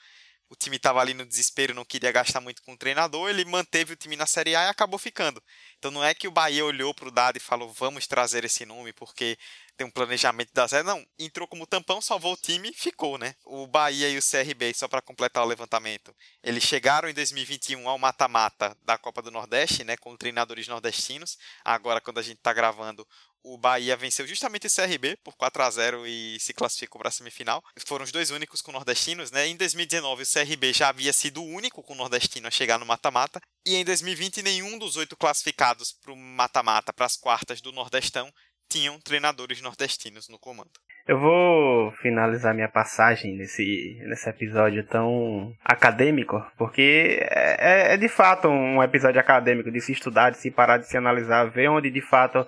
[0.51, 3.93] o time estava ali no desespero, não queria gastar muito com o treinador, ele manteve
[3.93, 5.41] o time na Série A e acabou ficando.
[5.79, 8.67] Então não é que o Bahia olhou para o dado e falou, vamos trazer esse
[8.67, 9.39] nome, porque
[9.81, 10.83] tem um planejamento da série.
[10.83, 13.35] Não, entrou como tampão, salvou o time, ficou, né?
[13.47, 17.99] O Bahia e o CRB, só para completar o levantamento, eles chegaram em 2021 ao
[17.99, 19.97] mata-mata da Copa do Nordeste, né?
[19.97, 21.39] Com treinadores nordestinos.
[21.65, 23.09] Agora, quando a gente tá gravando,
[23.43, 27.13] o Bahia venceu justamente o CRB por 4 a 0 e se classificou para a
[27.13, 27.65] semifinal.
[27.87, 29.47] Foram os dois únicos com nordestinos, né?
[29.47, 33.41] Em 2019 o CRB já havia sido o único com nordestino a chegar no mata-mata
[33.67, 38.31] e em 2020 nenhum dos oito classificados para o mata-mata, para as quartas do Nordestão,
[38.71, 40.71] tinham treinadores nordestinos no comando.
[41.09, 48.09] Eu vou finalizar minha passagem nesse, nesse episódio tão acadêmico, porque é, é, é, de
[48.09, 51.91] fato um episódio acadêmico de se estudar, de se parar, de se analisar, ver onde
[51.91, 52.47] de fato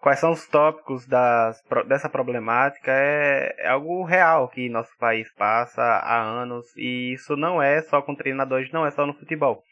[0.00, 5.82] quais são os tópicos das, dessa problemática é, é algo real que nosso país passa
[5.82, 9.64] há anos e isso não é só com treinadores, não é só no futebol.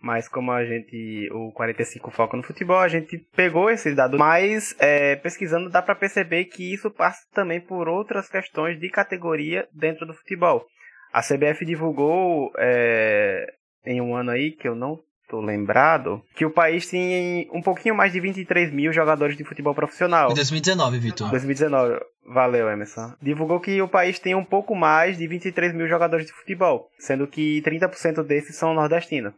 [0.00, 4.16] Mas como a gente, o 45 foca no futebol, a gente pegou esses dados.
[4.18, 9.66] Mas é, pesquisando dá para perceber que isso passa também por outras questões de categoria
[9.74, 10.64] dentro do futebol.
[11.12, 13.44] A CBF divulgou é,
[13.86, 17.94] em um ano aí, que eu não tô lembrado, que o país tem um pouquinho
[17.94, 20.30] mais de 23 mil jogadores de futebol profissional.
[20.30, 21.30] Em 2019, Vitor.
[21.30, 22.00] 2019.
[22.32, 23.12] Valeu, Emerson.
[23.22, 27.26] Divulgou que o país tem um pouco mais de 23 mil jogadores de futebol, sendo
[27.26, 29.32] que 30% desses são nordestinos.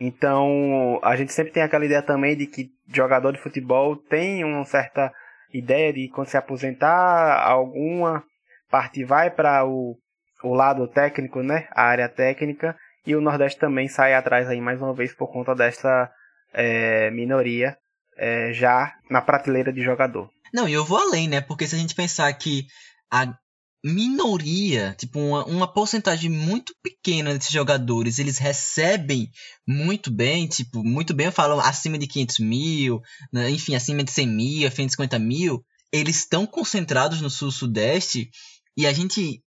[0.00, 4.64] Então, a gente sempre tem aquela ideia também de que jogador de futebol tem uma
[4.64, 5.10] certa
[5.52, 8.22] ideia de quando se aposentar, alguma
[8.70, 9.96] parte vai para o,
[10.44, 11.66] o lado técnico, né?
[11.72, 12.76] A área técnica
[13.08, 16.10] e o Nordeste também sai atrás aí mais uma vez por conta dessa
[16.52, 17.74] é, minoria
[18.18, 20.28] é, já na prateleira de jogador.
[20.52, 21.40] Não, e eu vou além, né?
[21.40, 22.66] Porque se a gente pensar que
[23.10, 23.34] a
[23.82, 29.30] minoria, tipo uma, uma porcentagem muito pequena desses jogadores, eles recebem
[29.66, 33.00] muito bem, tipo, muito bem, eu falo acima de 500 mil,
[33.32, 33.48] né?
[33.48, 38.28] enfim, acima de 100 mil, acima de 50 mil, eles estão concentrados no Sul-Sudeste
[38.76, 39.42] e a gente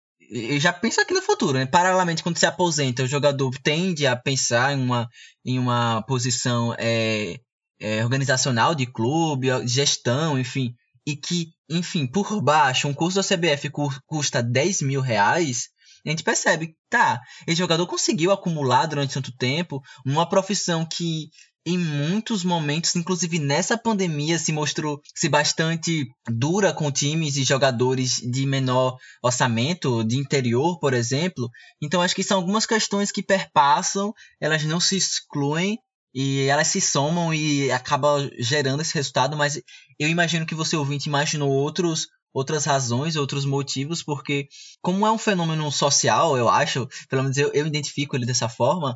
[0.58, 1.66] já pensa aqui no futuro, né?
[1.66, 5.08] Paralelamente, quando se aposenta, o jogador tende a pensar em uma,
[5.44, 7.38] em uma posição é,
[7.80, 10.74] é, organizacional de clube, gestão, enfim.
[11.06, 13.70] E que, enfim, por baixo, um curso da CBF
[14.06, 15.68] custa 10 mil reais,
[16.04, 21.28] a gente percebe, tá, esse jogador conseguiu acumular durante tanto tempo uma profissão que
[21.66, 28.18] em muitos momentos, inclusive nessa pandemia, se mostrou se bastante dura com times e jogadores
[28.18, 31.50] de menor orçamento, de interior, por exemplo.
[31.82, 35.76] Então acho que são algumas questões que perpassam, elas não se excluem
[36.14, 39.60] e elas se somam e acaba gerando esse resultado, mas
[39.98, 44.46] eu imagino que você ouvinte imaginou outros outras razões, outros motivos, porque
[44.82, 48.94] como é um fenômeno social, eu acho, pelo menos eu, eu identifico ele dessa forma,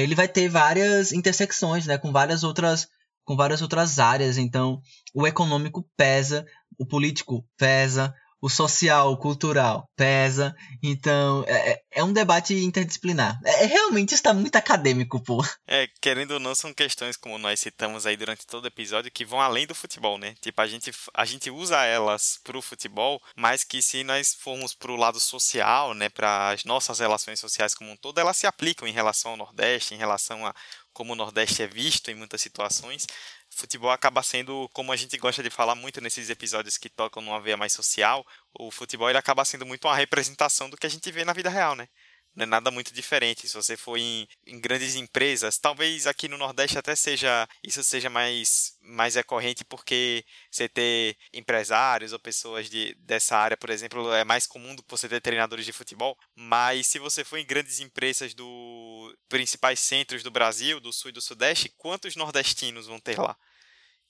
[0.00, 2.88] ele vai ter várias intersecções, né, com várias outras
[3.24, 4.36] com várias outras áreas.
[4.36, 4.80] Então,
[5.14, 6.44] o econômico pesa,
[6.76, 10.56] o político pesa, o social, o cultural pesa.
[10.82, 13.38] Então, é, é é um debate interdisciplinar.
[13.44, 15.44] É, é, realmente está muito acadêmico, pô.
[15.68, 19.24] É, querendo ou não, são questões como nós citamos aí durante todo o episódio que
[19.24, 20.34] vão além do futebol, né?
[20.40, 24.96] Tipo, a gente, a gente usa elas pro futebol, mas que se nós formos pro
[24.96, 28.92] lado social, né, para as nossas relações sociais como um todo, elas se aplicam em
[28.92, 30.54] relação ao Nordeste, em relação a
[30.92, 33.06] como o Nordeste é visto em muitas situações,
[33.52, 37.40] futebol acaba sendo, como a gente gosta de falar muito nesses episódios que tocam numa
[37.40, 38.26] veia mais social,
[38.58, 41.50] o futebol ele acaba sendo muito uma representação do que a gente vê na vida
[41.50, 41.88] real, né?
[42.34, 43.48] não é nada muito diferente.
[43.48, 48.08] Se você for em, em, grandes empresas, talvez aqui no Nordeste até seja isso seja
[48.10, 54.24] mais mais recorrente porque você ter empresários ou pessoas de, dessa área, por exemplo, é
[54.24, 56.18] mais comum do que você ter treinadores de futebol.
[56.34, 61.12] Mas se você for em grandes empresas do principais centros do Brasil, do Sul e
[61.12, 63.36] do Sudeste, quantos nordestinos vão ter lá?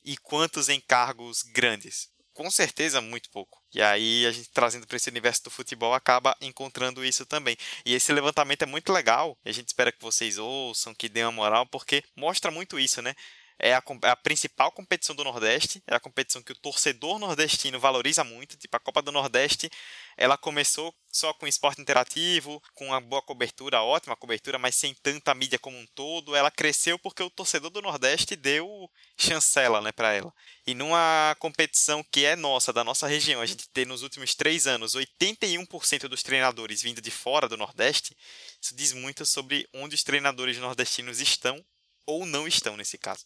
[0.04, 2.11] E quantos em cargos grandes?
[2.32, 3.60] com certeza muito pouco.
[3.74, 7.56] E aí a gente trazendo para esse universo do futebol acaba encontrando isso também.
[7.84, 9.36] E esse levantamento é muito legal.
[9.44, 13.14] a gente espera que vocês ouçam, que dêem uma moral, porque mostra muito isso, né?
[13.62, 17.78] é a, é a, principal competição do Nordeste, é a competição que o torcedor nordestino
[17.78, 18.56] valoriza muito.
[18.56, 19.70] Tipo, a Copa do Nordeste,
[20.16, 25.32] ela começou só com esporte interativo, com uma boa cobertura, ótima cobertura, mas sem tanta
[25.32, 26.34] mídia como um todo.
[26.34, 30.34] Ela cresceu porque o torcedor do Nordeste deu chancela né, para ela.
[30.66, 34.66] E numa competição que é nossa, da nossa região, a gente tem nos últimos três
[34.66, 38.16] anos 81% dos treinadores vindo de fora do Nordeste,
[38.60, 41.64] isso diz muito sobre onde os treinadores nordestinos estão
[42.04, 43.24] ou não estão nesse caso.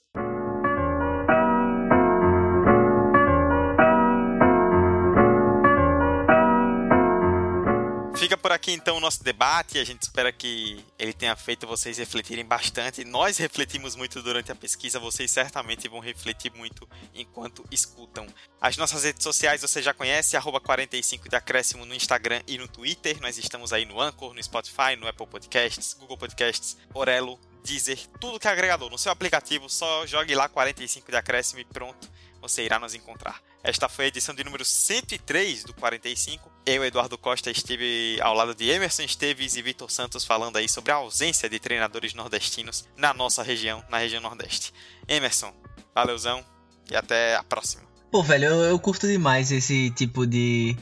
[8.29, 9.79] fica por aqui então o nosso debate.
[9.79, 13.05] A gente espera que ele tenha feito vocês refletirem bastante.
[13.05, 18.27] Nós refletimos muito durante a pesquisa, vocês certamente vão refletir muito enquanto escutam.
[18.61, 23.21] As nossas redes sociais você já conhece, 45 Acréscimo no Instagram e no Twitter.
[23.21, 28.41] Nós estamos aí no Anchor, no Spotify, no Apple Podcasts, Google Podcasts, Orelo, Deezer, tudo
[28.41, 28.91] que é agregador.
[28.91, 32.11] No seu aplicativo, só jogue lá 45 de acréscimo e pronto
[32.49, 33.43] você irá nos encontrar.
[33.63, 36.51] Esta foi a edição de número 103 do 45.
[36.65, 40.93] Eu, Eduardo Costa, estive ao lado de Emerson Esteves e Vitor Santos falando aí sobre
[40.93, 44.73] a ausência de treinadores nordestinos na nossa região, na região Nordeste.
[45.09, 45.53] Emerson,
[45.95, 46.45] valeuzão
[46.91, 47.83] e até a próxima.
[48.11, 50.77] Pô, velho, eu, eu curto demais esse tipo de,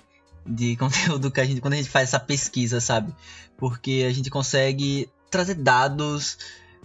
[0.47, 3.15] de conteúdo que a gente, quando a gente faz essa pesquisa, sabe?
[3.57, 6.37] Porque a gente consegue trazer dados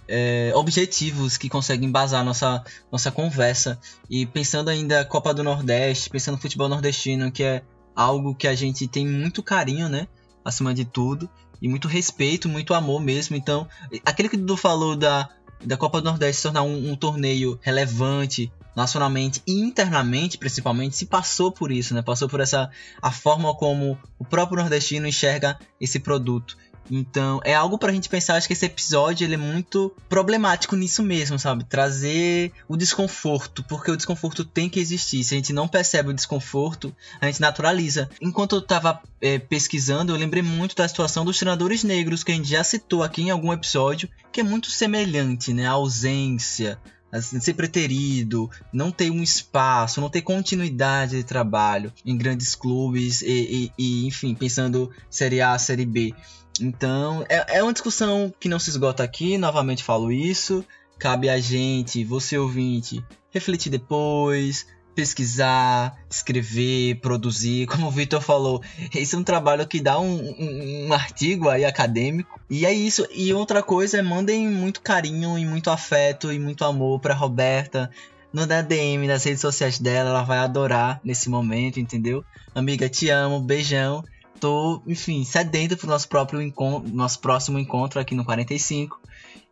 [0.10, 3.80] é, objetivos que conseguem embasar nossa, nossa conversa.
[4.10, 7.62] E pensando ainda Copa do Nordeste, pensando no futebol nordestino, que é
[7.96, 10.08] algo que a gente tem muito carinho, né?
[10.44, 11.30] Acima de tudo.
[11.62, 13.36] E muito respeito, muito amor mesmo.
[13.36, 13.68] Então,
[14.04, 15.30] aquele que o Dudu falou da,
[15.64, 21.06] da Copa do Nordeste se tornar um, um torneio relevante, nacionalmente e internamente, principalmente, se
[21.06, 22.02] passou por isso, né?
[22.02, 22.68] Passou por essa
[23.00, 26.58] a forma como o próprio nordestino enxerga esse produto.
[26.92, 31.04] Então, é algo pra gente pensar, acho que esse episódio ele é muito problemático nisso
[31.04, 31.64] mesmo, sabe?
[31.66, 35.24] Trazer o desconforto, porque o desconforto tem que existir.
[35.24, 38.10] Se a gente não percebe o desconforto, a gente naturaliza.
[38.22, 42.36] Enquanto eu tava é, pesquisando, eu lembrei muito da situação dos treinadores negros, que a
[42.36, 45.68] gente já citou aqui em algum episódio, que é muito semelhante, né?
[45.68, 46.78] A ausência,
[47.12, 53.24] Assim, ser preterido, não ter um espaço, não ter continuidade de trabalho em grandes clubes
[53.24, 56.14] e, e, e enfim, pensando Série A, Série B.
[56.62, 60.64] Então, é, é uma discussão que não se esgota aqui, novamente falo isso.
[60.98, 63.02] Cabe a gente, você ouvinte,
[63.32, 67.68] refletir depois, pesquisar, escrever, produzir.
[67.68, 68.62] Como o Vitor falou,
[68.94, 72.38] esse é um trabalho que dá um, um, um, artigo aí acadêmico.
[72.50, 73.08] E é isso.
[73.14, 77.90] E outra coisa é mandem muito carinho e muito afeto e muito amor para Roberta.
[78.32, 82.24] No da DM, nas redes sociais dela, ela vai adorar nesse momento, entendeu?
[82.54, 84.04] Amiga, te amo, beijão
[84.40, 89.00] tô, enfim, sedento pro nosso próprio encontro, nosso próximo encontro aqui no 45.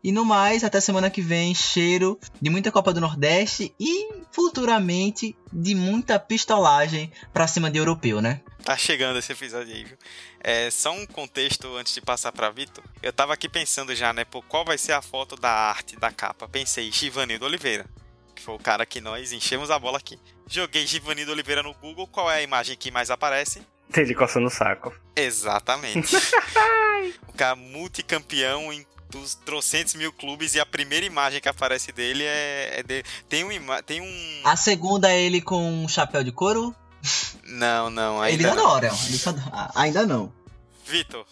[0.02, 5.36] E no mais, até semana que vem, cheiro de muita Copa do Nordeste e futuramente
[5.52, 8.40] de muita pistolagem pra cima de europeu, né?
[8.64, 9.96] Tá chegando esse episódio aí, viu?
[10.40, 12.84] É, só um contexto antes de passar pra Vitor.
[13.02, 16.12] Eu tava aqui pensando já, né, por qual vai ser a foto da arte da
[16.12, 16.48] capa.
[16.48, 17.84] Pensei, Chivanildo Oliveira,
[18.36, 20.18] que foi o cara que nós enchemos a bola aqui.
[20.46, 23.60] Joguei Givanildo Oliveira no Google, qual é a imagem que mais aparece?
[23.96, 24.92] Ele coçando o saco.
[25.16, 26.14] Exatamente.
[27.28, 32.24] o cara multicampeão em dos trocentos mil clubes e a primeira imagem que aparece dele
[32.24, 36.30] é, é de, tem um tem um a segunda é ele com um chapéu de
[36.30, 36.76] couro
[37.44, 38.90] não não ainda ele adora
[39.50, 40.30] ah, ainda não
[40.84, 41.24] Vitor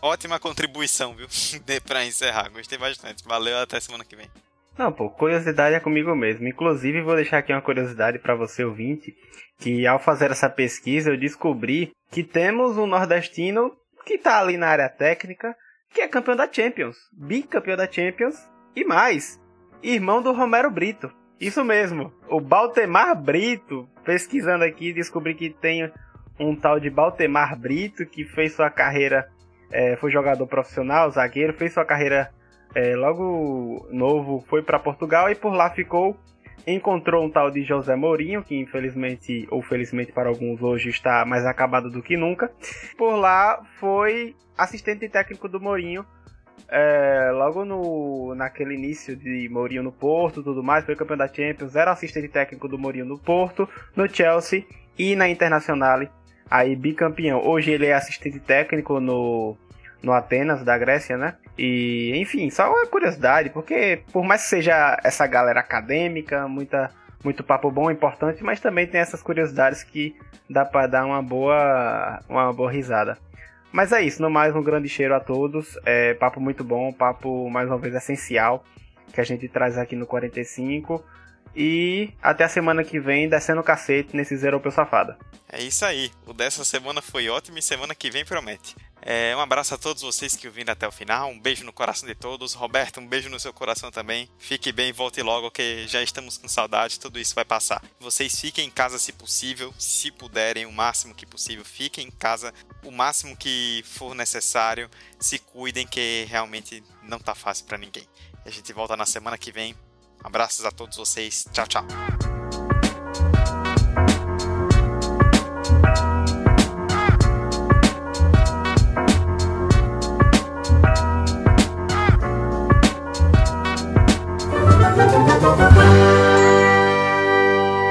[0.00, 1.26] ótima contribuição viu
[1.84, 4.30] para encerrar gostei bastante valeu até semana que vem
[4.76, 6.48] não, pô, curiosidade é comigo mesmo.
[6.48, 9.14] Inclusive, vou deixar aqui uma curiosidade para você ouvinte,
[9.60, 13.70] que ao fazer essa pesquisa eu descobri que temos um nordestino
[14.04, 15.54] que tá ali na área técnica,
[15.94, 18.34] que é campeão da Champions, bicampeão da Champions
[18.74, 19.40] e mais,
[19.82, 21.10] irmão do Romero Brito.
[21.40, 23.88] Isso mesmo, o Baltemar Brito.
[24.04, 25.90] Pesquisando aqui, descobri que tem
[26.38, 29.24] um tal de Baltemar Brito que fez sua carreira,
[29.72, 32.28] é, foi jogador profissional, zagueiro, fez sua carreira
[32.74, 36.16] é, logo novo foi para Portugal e por lá ficou.
[36.66, 41.44] Encontrou um tal de José Mourinho, que infelizmente, ou felizmente para alguns, hoje está mais
[41.44, 42.50] acabado do que nunca.
[42.96, 46.06] Por lá foi assistente técnico do Mourinho.
[46.70, 51.76] É, logo no, naquele início de Mourinho no Porto tudo mais, foi campeão da Champions,
[51.76, 54.64] era assistente técnico do Mourinho no Porto, no Chelsea
[54.98, 56.00] e na Internacional,
[56.50, 57.46] aí bicampeão.
[57.46, 59.54] Hoje ele é assistente técnico no
[60.04, 61.34] no Atenas da Grécia, né?
[61.58, 66.90] E, enfim, só uma curiosidade, porque por mais que seja essa galera acadêmica, muita,
[67.24, 70.14] muito papo bom, importante, mas também tem essas curiosidades que
[70.48, 73.16] dá para dar uma boa, uma boa risada.
[73.72, 75.76] Mas é isso, no mais um grande cheiro a todos.
[75.84, 78.62] É, papo muito bom, papo mais uma vez essencial
[79.12, 81.02] que a gente traz aqui no 45.
[81.56, 85.14] E até a semana que vem, descendo o cacete nesse zero europeu safado.
[85.48, 86.10] É isso aí.
[86.26, 88.74] O dessa semana foi ótimo e semana que vem promete.
[89.00, 91.30] É, um abraço a todos vocês que ouviram até o final.
[91.30, 92.54] Um beijo no coração de todos.
[92.54, 94.28] Roberto, um beijo no seu coração também.
[94.36, 96.98] Fique bem, volte logo, que já estamos com saudade.
[96.98, 97.80] Tudo isso vai passar.
[98.00, 101.64] Vocês fiquem em casa se possível, se puderem, o máximo que possível.
[101.64, 102.52] Fiquem em casa
[102.82, 104.90] o máximo que for necessário.
[105.20, 108.08] Se cuidem, que realmente não tá fácil para ninguém.
[108.44, 109.74] A gente volta na semana que vem
[110.24, 111.44] Abraços a todos vocês.
[111.52, 111.86] Tchau, tchau.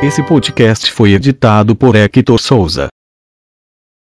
[0.03, 2.87] Esse podcast foi editado por Hector Souza.